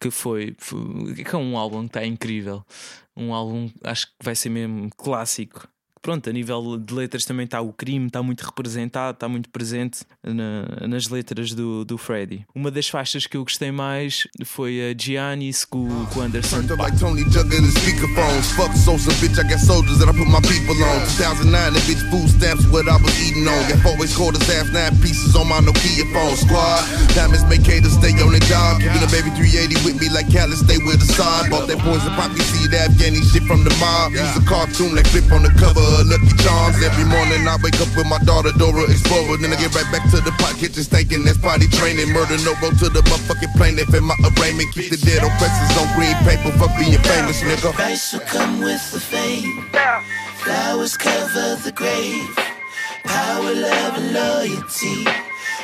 que 0.00 0.10
foi, 0.10 0.54
foi 0.58 1.14
que 1.14 1.34
é 1.34 1.38
um 1.38 1.56
álbum 1.56 1.82
que 1.82 1.88
está 1.88 2.06
incrível. 2.06 2.64
Um 3.16 3.32
álbum, 3.32 3.70
acho 3.82 4.06
que 4.08 4.14
vai 4.22 4.34
ser 4.34 4.50
mesmo 4.50 4.90
clássico 4.96 5.68
pronto, 6.06 6.30
a 6.30 6.32
nível 6.32 6.78
de 6.78 6.94
letras 6.94 7.24
também 7.24 7.46
está 7.46 7.60
o 7.60 7.72
crime, 7.72 8.06
está 8.06 8.22
muito 8.22 8.42
representado, 8.42 9.16
está 9.16 9.28
muito 9.28 9.50
presente 9.50 10.04
na, 10.22 10.86
nas 10.86 11.08
letras 11.08 11.52
do, 11.52 11.84
do 11.84 11.98
Freddy. 11.98 12.46
Uma 12.54 12.70
das 12.70 12.88
faixas 12.88 13.26
que 13.26 13.36
eu 13.36 13.42
gostei 13.42 13.72
mais 13.72 14.22
foi 14.44 14.88
a 14.88 14.94
Giannis 14.96 15.64
com, 15.64 15.88
com 16.14 16.20
Anderson. 16.20 16.62
Like 16.78 16.96
Tony 17.00 17.24
juggling 17.24 17.66
the 17.66 17.80
speakerphones. 17.80 18.52
Fuck 18.52 18.72
Sosa, 18.78 19.10
bitch, 19.18 19.36
I 19.36 19.50
got 19.50 19.58
soldiers 19.58 19.98
that 19.98 20.08
I 20.08 20.12
put 20.12 20.28
my 20.28 20.40
people 20.46 20.78
on. 20.78 21.02
2009, 21.18 21.72
the 21.74 21.80
bitch 21.90 22.02
food 22.08 22.30
stamps 22.30 22.64
what 22.70 22.86
I 22.86 23.02
was 23.02 23.10
eating 23.26 23.48
on. 23.48 23.58
Got 23.66 23.82
always 23.90 24.14
called 24.14 24.36
us 24.36 24.46
half 24.46 24.70
nine 24.70 24.94
pieces 25.02 25.34
on 25.34 25.48
my 25.48 25.58
Nokia 25.58 26.06
phone. 26.14 26.36
Squad, 26.38 26.86
diamonds 27.18 27.42
make 27.50 27.66
haters 27.66 27.98
stay 27.98 28.14
on 28.22 28.30
the 28.30 28.38
job. 28.46 28.78
Keeping 28.78 29.02
a 29.02 29.10
baby 29.10 29.34
380 29.34 29.74
with 29.82 29.98
me 29.98 30.06
like 30.14 30.30
Cali, 30.30 30.54
stay 30.54 30.78
with 30.86 31.02
the 31.02 31.10
sun. 31.18 31.50
Bought 31.50 31.66
that 31.66 31.82
poison 31.82 32.14
Afghani 32.14 33.24
shit 33.26 33.42
from 33.42 33.64
the 33.64 33.74
mob. 33.82 34.12
Use 34.12 34.36
a 34.36 34.44
cartoon 34.46 34.94
like 34.94 35.06
flip 35.08 35.26
on 35.32 35.42
the 35.42 35.50
cover 35.58 35.95
Lucky 36.04 36.34
Charms. 36.42 36.82
Every 36.82 37.04
morning 37.04 37.46
I 37.48 37.56
wake 37.62 37.80
up 37.80 37.88
with 37.96 38.06
my 38.06 38.18
daughter 38.26 38.52
Dora 38.58 38.84
Explorer. 38.90 39.38
Then 39.38 39.52
I 39.52 39.56
get 39.56 39.72
right 39.74 39.88
back 39.92 40.04
to 40.10 40.20
the 40.20 40.32
pot 40.36 40.56
kitchen 40.58 40.82
stinking. 40.82 41.24
That's 41.24 41.38
potty 41.38 41.68
training. 41.68 42.12
Murder 42.12 42.36
no 42.44 42.52
road 42.60 42.76
to 42.82 42.88
the 42.90 43.00
motherfucking 43.06 43.54
plaintiff 43.56 43.94
in 43.94 44.04
my 44.04 44.16
arraignment. 44.24 44.74
Keep 44.74 44.90
the 44.90 45.00
dead 45.00 45.24
on 45.24 45.30
presses 45.38 45.72
on 45.78 45.88
green 45.94 46.16
paper. 46.26 46.50
Fuck 46.58 46.76
being 46.78 46.98
famous, 47.00 47.40
nigga. 47.40 47.72
Price 47.72 48.12
will 48.12 48.20
come 48.26 48.60
with 48.60 48.82
the 48.92 49.00
fame. 49.00 49.68
Flowers 50.42 50.96
cover 50.96 51.56
the 51.64 51.72
grave. 51.72 52.36
Power, 53.04 53.54
love, 53.54 53.94
and 53.96 54.12
loyalty. 54.12 55.06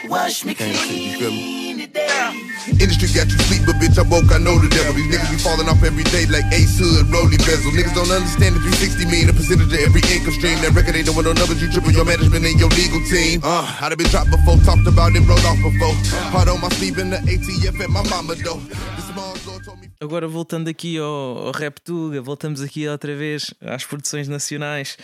Wash 0.08 0.44
me 0.44 0.54
clean 0.54 1.78
today. 1.78 2.51
Industry 2.70 3.10
got 3.10 3.26
you 3.26 3.38
sleep, 3.50 3.66
but 3.66 3.74
bitch, 3.82 3.98
I 3.98 4.06
woke, 4.06 4.30
I 4.30 4.38
know 4.38 4.54
the 4.54 4.70
devil. 4.70 4.94
These 4.94 5.10
niggas 5.10 5.30
be 5.34 5.38
falling 5.42 5.66
off 5.66 5.82
every 5.82 6.06
day 6.14 6.30
like 6.30 6.46
Ace 6.54 6.78
Hood, 6.78 7.10
Bezel. 7.10 7.74
Niggas 7.74 7.94
don't 7.94 8.10
understand 8.10 8.54
the 8.54 8.62
360 8.62 9.10
mean 9.10 9.26
a 9.26 9.34
percentage 9.34 9.66
of 9.66 9.82
every 9.82 10.02
income 10.06 10.34
stream. 10.38 10.54
That 10.62 10.70
record 10.70 10.94
ain't 10.94 11.10
doing 11.10 11.26
no 11.26 11.34
numbers, 11.34 11.58
you 11.58 11.68
your 11.90 12.06
management 12.06 12.46
and 12.46 12.58
your 12.58 12.70
legal 12.78 13.02
team. 13.10 13.42
Uh, 13.42 13.66
I'd 13.82 13.90
have 13.90 13.98
been 13.98 14.06
dropped 14.14 14.30
before, 14.30 14.56
talked 14.62 14.86
about 14.86 15.10
it, 15.18 15.26
rolled 15.26 15.42
off 15.42 15.58
before. 15.58 15.94
Hard 16.30 16.48
on 16.54 16.62
my 16.62 16.70
in 16.78 17.10
the 17.10 17.18
ATF 17.26 17.80
at 17.82 17.90
my 17.90 18.02
mama 18.06 18.38
though. 18.38 18.62
Small 19.10 19.34
told 19.62 19.80
me. 19.80 19.92
Agora 20.02 20.26
voltando 20.26 20.68
aqui 20.68 20.98
ao, 20.98 21.46
ao 21.46 21.52
Rap 21.52 21.80
Tuga, 21.80 22.20
voltamos 22.20 22.60
aqui 22.60 22.88
outra 22.88 23.14
vez 23.14 23.54
às 23.60 23.84
produções 23.84 24.26
nacionais. 24.26 24.96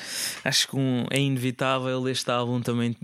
Acho 0.45 0.69
que 0.69 0.77
um, 0.77 1.07
é 1.11 1.21
inevitável 1.21 2.09
este 2.09 2.29
álbum 2.31 2.61
também 2.61 2.97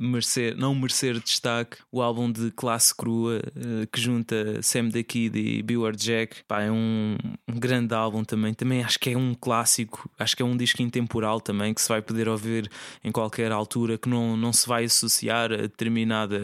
merecer, 0.00 0.56
não 0.56 0.74
merecer 0.74 1.20
destaque. 1.20 1.76
O 1.92 2.00
álbum 2.00 2.32
de 2.32 2.50
classe 2.52 2.94
crua 2.94 3.42
eh, 3.56 3.77
que 3.86 4.00
junta 4.00 4.62
Sam 4.62 4.90
the 4.90 5.02
Kid 5.02 5.38
e 5.38 5.62
Beware 5.62 5.96
Jack. 5.96 6.42
Pá, 6.46 6.62
é 6.62 6.70
um, 6.70 7.16
grande 7.48 7.94
álbum 7.94 8.24
também. 8.24 8.54
Também 8.54 8.82
acho 8.82 8.98
que 8.98 9.10
é 9.10 9.16
um 9.16 9.34
clássico, 9.34 10.10
acho 10.18 10.36
que 10.36 10.42
é 10.42 10.44
um 10.44 10.56
disco 10.56 10.82
intemporal 10.82 11.40
também 11.40 11.72
que 11.74 11.80
se 11.80 11.88
vai 11.88 12.02
poder 12.02 12.28
ouvir 12.28 12.70
em 13.04 13.12
qualquer 13.12 13.52
altura, 13.52 13.98
que 13.98 14.08
não, 14.08 14.36
não 14.36 14.52
se 14.52 14.66
vai 14.66 14.84
associar 14.84 15.52
a, 15.52 15.56
determinada, 15.56 16.38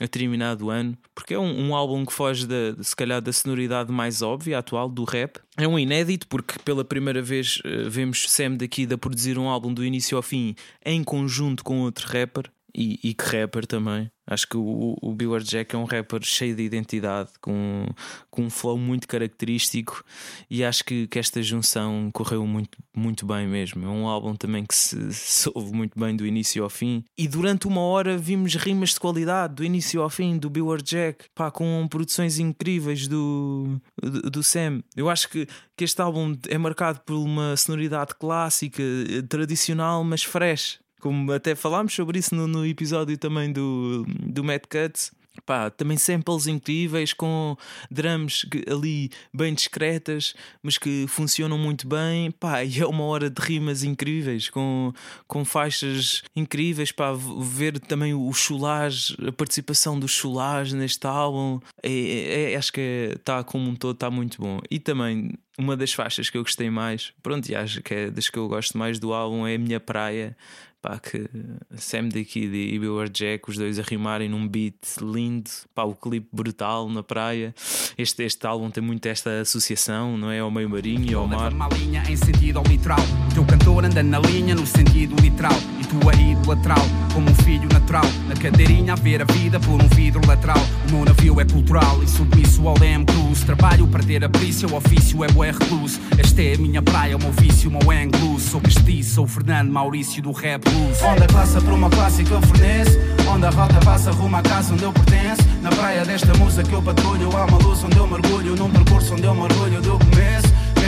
a 0.00 0.04
determinado 0.04 0.70
ano, 0.70 0.96
porque 1.14 1.34
é 1.34 1.38
um, 1.38 1.68
um 1.68 1.74
álbum 1.74 2.04
que 2.04 2.12
foge 2.12 2.46
da, 2.46 2.82
se 2.82 2.94
calhar 2.94 3.20
da 3.20 3.32
sonoridade 3.32 3.92
mais 3.92 4.22
óbvia, 4.22 4.58
atual, 4.58 4.88
do 4.88 5.04
rap. 5.04 5.38
É 5.56 5.66
um 5.66 5.78
inédito 5.78 6.26
porque 6.28 6.58
pela 6.64 6.84
primeira 6.84 7.20
vez 7.20 7.58
uh, 7.58 7.88
vemos 7.90 8.30
Sam 8.30 8.56
daqui 8.56 8.88
a 8.90 8.98
produzir 8.98 9.38
um 9.38 9.48
álbum 9.48 9.72
do 9.72 9.84
início 9.84 10.16
ao 10.16 10.22
fim 10.22 10.54
em 10.84 11.02
conjunto 11.04 11.62
com 11.62 11.80
outro 11.80 12.06
rapper 12.06 12.50
e, 12.74 12.98
e 13.02 13.14
que 13.14 13.24
rapper 13.24 13.66
também. 13.66 14.10
Acho 14.26 14.46
que 14.46 14.56
o, 14.56 14.96
o 15.02 15.12
Beware 15.12 15.42
Jack 15.42 15.74
é 15.74 15.78
um 15.78 15.84
rapper 15.84 16.22
cheio 16.22 16.54
de 16.54 16.62
identidade, 16.62 17.30
com, 17.40 17.84
com 18.30 18.42
um 18.42 18.50
flow 18.50 18.78
muito 18.78 19.08
característico 19.08 20.04
e 20.48 20.64
acho 20.64 20.84
que, 20.84 21.08
que 21.08 21.18
esta 21.18 21.42
junção 21.42 22.10
correu 22.12 22.46
muito, 22.46 22.78
muito 22.96 23.26
bem 23.26 23.48
mesmo. 23.48 23.84
É 23.84 23.88
um 23.88 24.06
álbum 24.06 24.36
também 24.36 24.64
que 24.64 24.74
se, 24.74 25.12
se 25.12 25.50
ouve 25.52 25.72
muito 25.72 25.98
bem 25.98 26.14
do 26.14 26.24
início 26.24 26.62
ao 26.62 26.70
fim. 26.70 27.02
E 27.18 27.26
durante 27.26 27.66
uma 27.66 27.80
hora 27.80 28.16
vimos 28.16 28.54
rimas 28.54 28.90
de 28.90 29.00
qualidade, 29.00 29.54
do 29.54 29.64
início 29.64 30.00
ao 30.00 30.08
fim, 30.08 30.38
do 30.38 30.48
Beware 30.48 30.82
Jack, 30.82 31.24
pá, 31.34 31.50
com 31.50 31.88
produções 31.90 32.38
incríveis 32.38 33.08
do, 33.08 33.80
do, 34.00 34.30
do 34.30 34.42
Sam. 34.44 34.80
Eu 34.94 35.10
acho 35.10 35.28
que, 35.28 35.46
que 35.76 35.82
este 35.82 36.00
álbum 36.00 36.36
é 36.48 36.56
marcado 36.56 37.00
por 37.00 37.14
uma 37.16 37.56
sonoridade 37.56 38.14
clássica, 38.14 38.82
tradicional, 39.28 40.04
mas 40.04 40.22
fresh 40.22 40.78
como 41.00 41.32
até 41.32 41.54
falámos 41.54 41.94
sobre 41.94 42.18
isso 42.18 42.34
no, 42.34 42.46
no 42.46 42.66
episódio 42.66 43.16
também 43.18 43.52
do, 43.52 44.04
do 44.06 44.44
Mad 44.44 44.62
Cuts. 44.68 45.12
Pá, 45.46 45.70
também 45.70 45.96
samples 45.96 46.46
incríveis 46.46 47.12
com 47.12 47.56
drums 47.90 48.44
ali 48.70 49.10
bem 49.32 49.54
discretas, 49.54 50.34
mas 50.62 50.76
que 50.76 51.06
funcionam 51.08 51.56
muito 51.56 51.86
bem. 51.86 52.30
Pá, 52.32 52.64
e 52.64 52.80
é 52.80 52.86
uma 52.86 53.04
hora 53.04 53.30
de 53.30 53.40
rimas 53.40 53.82
incríveis, 53.82 54.50
com, 54.50 54.92
com 55.26 55.44
faixas 55.44 56.22
incríveis. 56.34 56.92
Pá, 56.92 57.12
ver 57.12 57.78
também 57.78 58.12
o 58.12 58.32
chulage, 58.32 59.16
a 59.26 59.32
participação 59.32 59.98
do 59.98 60.08
chulage 60.08 60.76
neste 60.76 61.06
álbum. 61.06 61.60
É, 61.82 61.90
é, 61.90 62.52
é 62.52 62.56
acho 62.56 62.72
que 62.72 63.14
está 63.16 63.42
como 63.44 63.68
um 63.70 63.74
todo, 63.74 63.94
está 63.94 64.10
muito 64.10 64.40
bom. 64.40 64.60
E 64.70 64.78
também 64.78 65.32
uma 65.58 65.76
das 65.76 65.92
faixas 65.92 66.30
que 66.30 66.38
eu 66.38 66.42
gostei 66.42 66.70
mais, 66.70 67.12
pronto, 67.22 67.48
e 67.48 67.54
acho 67.54 67.82
que 67.82 67.92
é 67.92 68.10
das 68.10 68.30
que 68.30 68.38
eu 68.38 68.48
gosto 68.48 68.78
mais 68.78 68.98
do 68.98 69.12
álbum, 69.12 69.46
é 69.46 69.54
a 69.56 69.58
minha 69.58 69.78
praia 69.78 70.36
pá, 70.80 70.98
que 70.98 71.28
Sam 71.76 72.08
Kid 72.08 72.54
e 72.54 72.78
Bill 72.78 73.08
Jack, 73.08 73.48
os 73.48 73.56
dois 73.56 73.78
a 73.78 73.82
rimarem 73.82 74.28
num 74.28 74.46
beat 74.46 74.74
lindo, 75.00 75.50
pá, 75.74 75.84
o 75.84 75.94
clipe 75.94 76.28
brutal 76.32 76.88
na 76.88 77.02
praia. 77.02 77.54
Este, 77.96 78.24
este 78.24 78.46
álbum 78.46 78.70
tem 78.70 78.82
muito 78.82 79.06
esta 79.06 79.40
associação, 79.40 80.16
não 80.16 80.30
é? 80.30 80.40
Ao 80.40 80.50
meio 80.50 80.68
marinho 80.68 81.10
e 81.10 81.14
ao 81.14 81.26
mar. 81.26 81.52
Uma 81.52 81.68
linha 81.68 82.02
em 82.08 82.16
sentido 82.16 82.62
literal. 82.68 83.00
O 83.30 83.34
teu 83.34 83.44
cantor 83.46 83.84
anda 83.84 84.02
na 84.02 84.18
linha 84.20 84.54
no 84.54 84.66
sentido 84.66 85.14
literal. 85.20 85.79
E 85.90 86.36
tua 86.36 86.54
lateral, 86.54 86.86
como 87.12 87.28
um 87.28 87.34
filho 87.34 87.68
natural. 87.72 88.04
Na 88.28 88.36
cadeirinha 88.36 88.92
a 88.92 88.96
ver 88.96 89.22
a 89.22 89.24
vida 89.24 89.58
por 89.58 89.82
um 89.82 89.88
vidro 89.88 90.20
lateral. 90.24 90.62
O 90.88 90.92
meu 90.92 91.04
navio 91.04 91.40
é 91.40 91.44
cultural 91.44 92.00
e 92.02 92.08
submisso 92.08 92.68
ao 92.68 92.78
leme 92.78 93.04
cruz. 93.04 93.42
Trabalho 93.42 93.88
para 93.88 94.00
ter 94.02 94.24
a 94.24 94.28
polícia, 94.28 94.68
o 94.68 94.76
ofício 94.76 95.24
é 95.24 95.28
bué 95.28 95.50
recluso. 95.50 95.98
Esta 96.16 96.42
é 96.42 96.54
a 96.54 96.58
minha 96.58 96.80
praia, 96.80 97.16
o 97.16 97.20
meu 97.20 97.32
vício, 97.32 97.68
o 97.68 97.72
meu 97.72 97.90
anglo. 97.90 98.38
Sou 98.38 98.60
castiço, 98.60 99.14
sou 99.14 99.26
Fernando 99.26 99.72
Maurício 99.72 100.22
do 100.22 100.30
rap 100.30 100.62
blues. 100.62 101.02
Onda 101.02 101.26
classa 101.26 101.60
por 101.60 101.72
uma 101.72 101.90
classe 101.90 102.22
que 102.22 102.30
eu 102.30 102.40
forneço. 102.40 102.96
Onde 103.28 103.46
a 103.46 103.50
rota 103.50 103.80
passa 103.84 104.12
rumo 104.12 104.36
à 104.36 104.42
casa 104.42 104.72
onde 104.72 104.84
eu 104.84 104.92
pertenço. 104.92 105.42
Na 105.60 105.70
praia 105.70 106.04
desta 106.04 106.32
musa 106.34 106.62
que 106.62 106.72
eu 106.72 106.82
patrulho, 106.82 107.36
há 107.36 107.46
uma 107.46 107.58
luz 107.58 107.82
onde 107.82 107.96
eu 107.96 108.06
mergulho. 108.06 108.54
Num 108.54 108.70
percurso 108.70 109.14
onde 109.14 109.24
eu 109.24 109.34
mergulho 109.34 109.80
do 109.80 109.98
começo. 109.98 110.19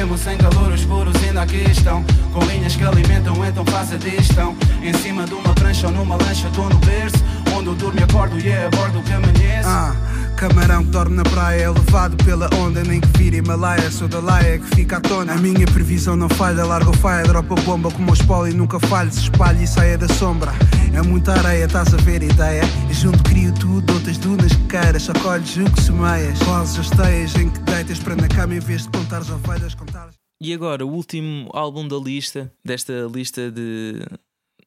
Mesmo 0.03 0.19
sem 0.19 0.37
calor, 0.37 0.73
os 0.73 0.85
puros 0.85 1.15
ainda 1.23 1.43
aqui 1.43 1.63
estão. 1.71 2.05
Com 2.33 2.45
linhas 2.47 2.75
que 2.75 2.83
alimentam, 2.83 3.37
então 3.47 3.65
faça 3.65 3.97
distão. 3.97 4.57
Em 4.83 4.93
cima 4.95 5.25
de 5.25 5.33
uma 5.33 5.55
prancha 5.55 5.87
ou 5.87 5.93
numa 5.93 6.17
lancha, 6.17 6.51
tô 6.57 6.69
no 6.69 6.77
berço. 6.79 7.23
Onde 7.57 7.69
eu 7.69 7.75
durmo 7.77 8.01
e 8.01 8.03
acordo 8.03 8.37
e 8.37 8.49
é 8.49 8.67
a 8.67 8.71
bordo 8.71 9.01
que 9.01 9.13
amanheço. 9.13 9.69
Ah, 9.69 9.95
camarão 10.43 10.83
dorme 10.83 11.15
na 11.15 11.23
praia 11.23 11.71
levado 11.71 12.17
pela 12.25 12.51
onda. 12.57 12.83
Nem 12.83 13.01
que 13.01 13.07
vira 13.17 13.37
Himalaia, 13.37 13.89
sou 13.93 14.09
da 14.09 14.19
laia 14.19 14.59
que 14.59 14.75
fica 14.75 14.97
à 14.97 15.01
tona. 15.01 15.35
A 15.35 15.37
minha 15.37 15.65
previsão 15.67 16.17
não 16.17 16.29
falha, 16.29 16.65
larga 16.65 16.91
o 16.91 16.97
faia, 16.97 17.23
dropa 17.23 17.55
bomba 17.63 17.93
como 17.93 18.11
o 18.11 18.15
espólio. 18.15 18.53
Nunca 18.53 18.81
falha, 18.81 19.09
se 19.13 19.21
espalha 19.21 19.63
e 19.63 19.67
saia 19.69 19.97
da 19.97 20.09
sombra. 20.09 20.51
É 20.93 21.01
muita 21.01 21.33
areia, 21.35 21.67
estás 21.67 21.95
a 21.95 21.97
ver 21.99 22.25
ideia? 22.25 22.63
E 22.91 22.93
junto 22.93 23.23
crio 23.23 23.55
tudo, 23.55 23.93
outras 23.93 24.19
dunas 24.19 24.53
que 24.53 24.67
queiras. 24.67 25.03
Só 25.05 25.13
colhes 25.13 25.57
o 25.59 25.65
que 25.65 25.81
semeias. 25.81 26.41
Rosas 26.41 26.81
as 26.81 26.91
teias 26.91 27.37
em 27.37 27.49
que 27.49 27.61
deitas 27.61 28.01
para 28.01 28.17
na 28.17 28.27
cama 28.27 28.57
em 28.57 28.61
vez 28.61 28.83
de 28.83 28.89
contares 28.89 29.31
ovelhas, 29.31 29.77
contares. 29.77 30.17
E 30.41 30.53
agora, 30.53 30.85
o 30.85 30.91
último 30.91 31.49
álbum 31.55 31.87
da 31.87 31.97
lista, 31.97 32.53
desta 32.65 32.93
lista 33.15 33.49
de, 33.49 34.05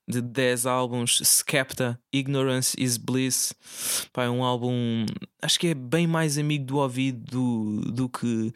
de 0.07 0.21
10 0.21 0.65
álbuns, 0.65 1.19
Skepta, 1.23 1.99
Ignorance 2.13 2.75
is 2.79 2.97
Bliss. 2.97 3.53
Pá, 4.13 4.25
é 4.25 4.29
um 4.29 4.43
álbum, 4.43 5.05
acho 5.41 5.59
que 5.59 5.67
é 5.67 5.73
bem 5.73 6.05
mais 6.05 6.37
amigo 6.37 6.65
do 6.65 6.77
ouvido 6.77 7.23
do, 7.25 7.91
do 7.91 8.09
que 8.09 8.53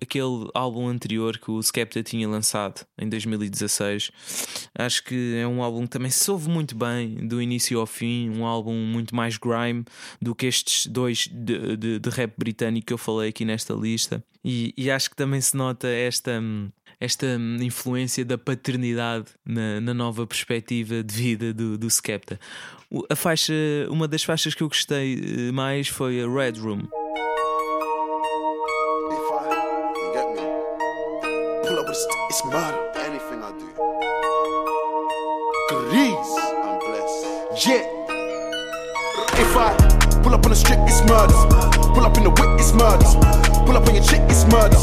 aquele 0.00 0.48
álbum 0.54 0.88
anterior 0.88 1.38
que 1.38 1.50
o 1.50 1.62
Skepta 1.62 2.02
tinha 2.02 2.28
lançado 2.28 2.86
em 2.98 3.08
2016. 3.08 4.10
Acho 4.74 5.04
que 5.04 5.36
é 5.36 5.46
um 5.46 5.62
álbum 5.62 5.82
que 5.82 5.90
também 5.90 6.10
se 6.10 6.30
ouve 6.30 6.48
muito 6.48 6.74
bem, 6.74 7.26
do 7.26 7.40
início 7.40 7.78
ao 7.80 7.86
fim, 7.86 8.30
um 8.30 8.44
álbum 8.44 8.74
muito 8.74 9.14
mais 9.14 9.36
grime 9.36 9.84
do 10.20 10.34
que 10.34 10.46
estes 10.46 10.86
dois 10.86 11.28
de, 11.30 11.76
de, 11.76 11.98
de 11.98 12.10
rap 12.10 12.34
britânico 12.36 12.86
que 12.88 12.92
eu 12.92 12.98
falei 12.98 13.30
aqui 13.30 13.44
nesta 13.44 13.74
lista. 13.74 14.24
E, 14.42 14.72
e 14.76 14.90
acho 14.90 15.10
que 15.10 15.16
também 15.16 15.40
se 15.40 15.54
nota 15.54 15.86
esta 15.86 16.40
esta 17.00 17.26
influência 17.60 18.24
da 18.24 18.36
paternidade 18.36 19.26
na, 19.44 19.80
na, 19.80 19.94
nova 19.94 20.26
perspectiva 20.26 21.02
de 21.02 21.14
vida 21.14 21.54
do, 21.54 21.78
do 21.78 21.88
Skepta. 21.90 22.38
A 23.08 23.16
faixa, 23.16 23.54
uma 23.88 24.06
das 24.06 24.22
faixas 24.22 24.54
que 24.54 24.62
eu 24.62 24.68
gostei 24.68 25.50
mais 25.52 25.88
foi 25.88 26.22
a 26.22 26.28
Red 26.28 26.60
Room. 26.60 26.82
If 39.40 39.56
I 39.56 39.89
pull 40.22 40.34
up 40.34 40.44
on 40.44 40.50
the 40.50 40.56
strip, 40.56 40.78
it's 40.84 41.00
murder. 41.04 41.36
Pull 41.94 42.04
up 42.04 42.16
in 42.16 42.24
the 42.24 42.30
whip, 42.30 42.50
it's 42.60 42.72
murder. 42.72 43.06
Pull 43.66 43.76
up 43.76 43.86
on 43.86 43.94
your 43.94 44.04
chick, 44.04 44.20
it's 44.28 44.44
murder. 44.46 44.76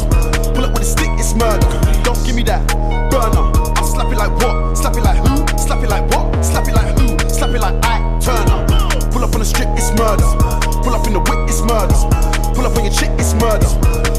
Pull 0.54 0.64
up 0.64 0.72
with 0.74 0.82
a 0.82 0.90
stick, 0.90 1.10
it's 1.18 1.34
murder. 1.34 1.66
Don't 2.02 2.18
give 2.26 2.34
me 2.34 2.42
that 2.44 2.62
burner. 3.10 3.44
I'll 3.78 3.86
slap 3.86 4.10
it 4.12 4.18
like 4.18 4.32
what? 4.42 4.76
Slap 4.76 4.96
it 4.96 5.02
like 5.02 5.18
who? 5.22 5.36
Slap 5.58 5.82
it 5.82 5.90
like 5.90 6.06
what? 6.10 6.44
Slap 6.44 6.66
it 6.68 6.74
like 6.74 6.90
who? 6.98 7.18
Slap 7.28 7.50
it 7.50 7.60
like 7.60 7.76
I 7.84 7.98
turn 8.20 8.46
up. 8.50 8.66
Pull 9.12 9.24
up 9.24 9.32
on 9.34 9.40
the 9.40 9.48
strip, 9.48 9.68
it's 9.78 9.90
murder. 9.94 10.26
Pull 10.82 10.94
up 10.94 11.06
in 11.06 11.14
the 11.14 11.22
whip, 11.22 11.40
it's 11.48 11.62
murder. 11.62 11.98
Pull 12.54 12.66
up 12.66 12.76
on 12.76 12.84
your 12.84 12.94
chick, 12.94 13.10
it's 13.18 13.34
murder. 13.34 13.68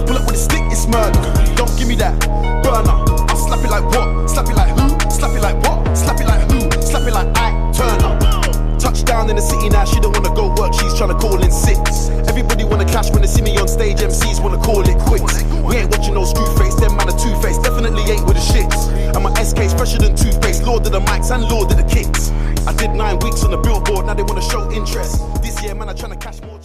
Pull 0.08 0.18
up 0.18 0.26
with 0.26 0.40
a 0.40 0.42
stick, 0.42 0.64
it's 0.72 0.88
murder. 0.88 1.20
Don't 1.56 1.72
give 1.78 1.88
me 1.88 1.96
that 2.00 2.16
burner. 2.64 2.96
I'll 3.28 3.38
slap 3.38 3.64
it 3.64 3.72
like 3.72 3.86
what? 3.92 4.30
Slap 4.30 4.48
it 4.48 4.56
like 4.56 4.72
who? 4.78 4.88
Slap 5.12 5.36
it 5.36 5.42
like 5.42 5.58
what? 5.68 5.98
Slap 5.98 6.20
it 6.20 6.28
like 6.28 6.44
who? 6.52 6.60
Slap 6.82 7.08
it 7.08 7.14
like 7.14 7.30
I 7.36 7.52
turn 7.76 8.39
up. 8.90 8.96
Touchdown 8.96 9.30
in 9.30 9.36
the 9.36 9.42
city 9.42 9.70
now, 9.70 9.86
she 9.86 10.00
don't 10.00 10.14
wanna 10.14 10.34
go 10.36 10.54
work, 10.56 10.74
she's 10.74 10.94
trying 10.98 11.10
to 11.10 11.16
call 11.16 11.42
in 11.42 11.52
six. 11.52 12.10
Everybody 12.28 12.64
wanna 12.64 12.86
clash 12.86 13.12
when 13.12 13.22
they 13.22 13.28
see 13.28 13.42
me 13.42 13.58
on 13.58 13.68
stage, 13.68 13.98
MCs 13.98 14.42
wanna 14.42 14.58
call 14.58 14.82
it 14.82 14.98
quits. 15.06 15.44
We 15.64 15.78
ain't 15.78 15.92
watching 15.92 16.16
no 16.16 16.26
screw 16.26 16.50
face, 16.58 16.76
them 16.76 16.98
man 16.98 17.10
are 17.10 17.18
two 17.18 17.36
face, 17.42 17.58
definitely 17.60 18.04
ain't 18.12 18.26
with 18.26 18.38
the 18.38 18.46
shits. 18.52 18.90
And 19.16 19.24
my 19.24 19.32
SK's 19.42 19.74
fresher 19.74 20.00
than 20.00 20.16
toothpaste, 20.16 20.64
lord 20.64 20.86
of 20.86 20.92
the 20.92 21.02
mics 21.02 21.32
and 21.32 21.44
lord 21.44 21.72
of 21.72 21.78
the 21.78 21.84
kicks. 21.84 22.32
I 22.68 22.74
did 22.74 22.92
nine 22.92 23.20
weeks 23.20 23.44
on 23.44 23.52
the 23.52 23.58
billboard, 23.58 24.06
now 24.06 24.14
they 24.14 24.24
wanna 24.24 24.42
show 24.42 24.70
interest. 24.72 25.22
This 25.42 25.62
year, 25.64 25.76
man, 25.76 25.90
I'm 25.90 25.96
trying 25.96 26.18
to 26.18 26.18
cash 26.18 26.42
more. 26.42 26.60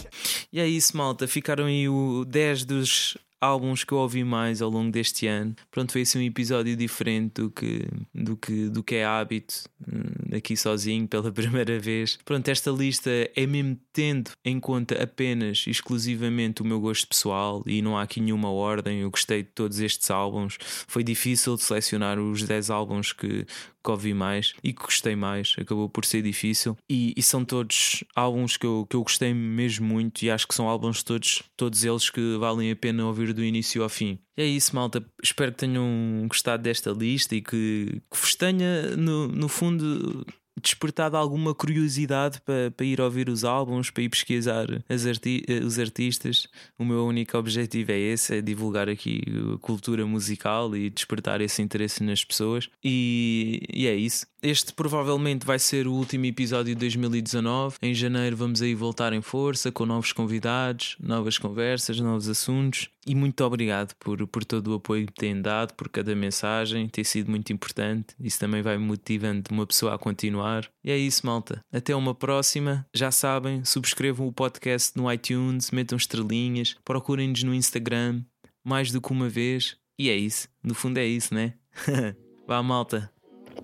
E 0.51 0.59
é 0.59 0.67
isso, 0.67 0.95
malta. 0.95 1.27
Ficaram 1.27 1.65
aí 1.65 1.89
o 1.89 2.23
10 2.25 2.65
dos 2.65 3.17
álbuns 3.39 3.83
que 3.83 3.91
eu 3.91 3.97
ouvi 3.97 4.23
mais 4.23 4.61
ao 4.61 4.69
longo 4.69 4.91
deste 4.91 5.27
ano. 5.27 5.55
Pronto, 5.69 5.91
foi 5.91 6.01
assim 6.01 6.19
um 6.19 6.21
episódio 6.23 6.75
diferente 6.75 7.41
do 7.41 7.49
que, 7.49 7.87
do 8.13 8.37
que, 8.37 8.69
do 8.69 8.83
que 8.83 8.95
é 8.95 9.05
hábito 9.05 9.53
hum, 9.87 10.35
aqui 10.35 10.55
sozinho 10.57 11.07
pela 11.07 11.31
primeira 11.33 11.79
vez. 11.79 12.17
Pronto, 12.25 12.47
esta 12.47 12.71
lista 12.71 13.09
é 13.35 13.45
mesmo 13.45 13.77
tendo 13.93 14.31
em 14.43 14.59
conta 14.59 15.01
apenas 15.01 15.65
exclusivamente 15.67 16.61
o 16.61 16.65
meu 16.65 16.79
gosto 16.79 17.07
pessoal 17.07 17.63
e 17.65 17.81
não 17.81 17.97
há 17.97 18.03
aqui 18.03 18.19
nenhuma 18.19 18.49
ordem. 18.49 18.99
Eu 18.99 19.11
gostei 19.11 19.43
de 19.43 19.49
todos 19.49 19.79
estes 19.79 20.09
álbuns. 20.09 20.57
Foi 20.87 21.03
difícil 21.03 21.55
de 21.55 21.63
selecionar 21.63 22.19
os 22.19 22.43
10 22.43 22.69
álbuns 22.69 23.13
que, 23.13 23.45
que 23.85 23.91
ouvi 23.91 24.13
mais 24.13 24.53
e 24.63 24.73
que 24.73 24.81
gostei 24.81 25.15
mais, 25.15 25.55
acabou 25.59 25.87
por 25.87 26.03
ser 26.03 26.23
difícil. 26.23 26.75
E, 26.89 27.13
e, 27.15 27.21
são 27.21 27.45
todos 27.45 28.03
álbuns 28.15 28.57
que 28.57 28.65
eu, 28.65 28.87
que 28.89 28.95
eu 28.95 29.03
gostei 29.03 29.33
mesmo 29.33 29.85
muito 29.85 30.23
e 30.23 30.31
acho 30.31 30.47
que 30.47 30.55
são 30.55 30.67
álbuns 30.67 31.03
todos, 31.03 31.43
todos 31.55 31.83
eles 31.83 32.09
que 32.09 32.37
valem 32.37 32.71
a 32.71 32.75
pena 32.75 33.05
ouvir 33.05 33.31
do 33.31 33.43
início 33.43 33.83
ao 33.83 33.89
fim. 33.89 34.17
E 34.35 34.41
é 34.41 34.45
isso, 34.45 34.75
malta. 34.75 35.05
Espero 35.21 35.51
que 35.51 35.59
tenham 35.59 36.25
gostado 36.27 36.63
desta 36.63 36.91
lista 36.91 37.35
e 37.35 37.41
que, 37.41 38.01
que 38.11 38.19
vos 38.19 38.35
tenha, 38.35 38.95
no, 38.97 39.27
no 39.27 39.47
fundo, 39.47 40.25
despertado 40.65 41.15
alguma 41.15 41.53
curiosidade 41.53 42.41
para, 42.41 42.71
para 42.71 42.85
ir 42.85 42.99
ouvir 42.99 43.29
os 43.29 43.43
álbuns, 43.43 43.91
para 43.91 44.03
ir 44.03 44.09
pesquisar 44.09 44.67
arti 45.07 45.45
os 45.63 45.79
artistas. 45.79 46.47
O 46.77 46.83
meu 46.83 47.05
único 47.05 47.37
objetivo 47.37 47.91
é 47.91 47.99
esse: 47.99 48.37
é 48.37 48.41
divulgar 48.41 48.89
aqui 48.89 49.21
a 49.53 49.57
cultura 49.59 50.05
musical 50.05 50.75
e 50.75 50.89
despertar 50.89 51.39
esse 51.41 51.61
interesse 51.61 52.03
nas 52.03 52.23
pessoas. 52.23 52.69
E, 52.83 53.61
e 53.71 53.87
é 53.87 53.95
isso. 53.95 54.25
Este 54.41 54.73
provavelmente 54.73 55.45
vai 55.45 55.57
ser 55.57 55.87
o 55.87 55.93
último 55.93 56.25
episódio 56.25 56.73
de 56.73 56.79
2019. 56.79 57.77
Em 57.81 57.93
janeiro 57.93 58.35
vamos 58.35 58.61
aí 58.61 58.75
voltar 58.75 59.13
em 59.13 59.21
força 59.21 59.71
com 59.71 59.85
novos 59.85 60.11
convidados, 60.11 60.97
novas 60.99 61.37
conversas, 61.37 61.99
novos 61.99 62.27
assuntos. 62.29 62.89
E 63.05 63.13
muito 63.13 63.43
obrigado 63.43 63.93
por, 63.99 64.25
por 64.27 64.43
todo 64.43 64.71
o 64.71 64.75
apoio 64.75 65.05
que 65.05 65.13
têm 65.13 65.39
dado, 65.39 65.73
por 65.73 65.87
cada 65.89 66.15
mensagem, 66.15 66.87
tem 66.87 67.03
sido 67.03 67.29
muito 67.29 67.53
importante. 67.53 68.15
Isso 68.19 68.39
também 68.39 68.63
vai 68.63 68.77
motivando 68.77 69.43
uma 69.51 69.67
pessoa 69.67 69.93
a 69.93 69.97
continuar. 69.97 70.67
E 70.83 70.91
é 70.91 70.97
isso, 70.97 71.25
malta. 71.25 71.59
Até 71.71 71.95
uma 71.95 72.15
próxima. 72.15 72.85
Já 72.93 73.11
sabem, 73.11 73.63
subscrevam 73.63 74.27
o 74.27 74.33
podcast 74.33 74.97
no 74.97 75.11
iTunes, 75.11 75.69
metam 75.69 75.97
estrelinhas, 75.97 76.75
procurem-nos 76.83 77.43
no 77.43 77.53
Instagram, 77.53 78.23
mais 78.63 78.91
do 78.91 78.99
que 78.99 79.11
uma 79.11 79.29
vez. 79.29 79.77
E 79.99 80.09
é 80.09 80.15
isso. 80.15 80.49
No 80.63 80.73
fundo 80.73 80.97
é 80.97 81.05
isso, 81.05 81.33
né? 81.33 81.53
Vá, 82.47 82.61
malta. 82.63 83.11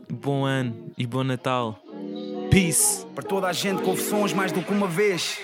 Bom 0.10 0.46
ano 0.46 0.94
e 0.98 1.08
bom 1.08 1.24
Natal. 1.24 1.82
Peace. 2.52 3.06
Para 3.16 3.24
toda 3.24 3.48
a 3.48 3.54
gente, 3.54 3.82
confissões 3.82 4.34
mais 4.34 4.52
do 4.52 4.62
que 4.62 4.72
uma 4.72 4.88
vez. 4.88 5.40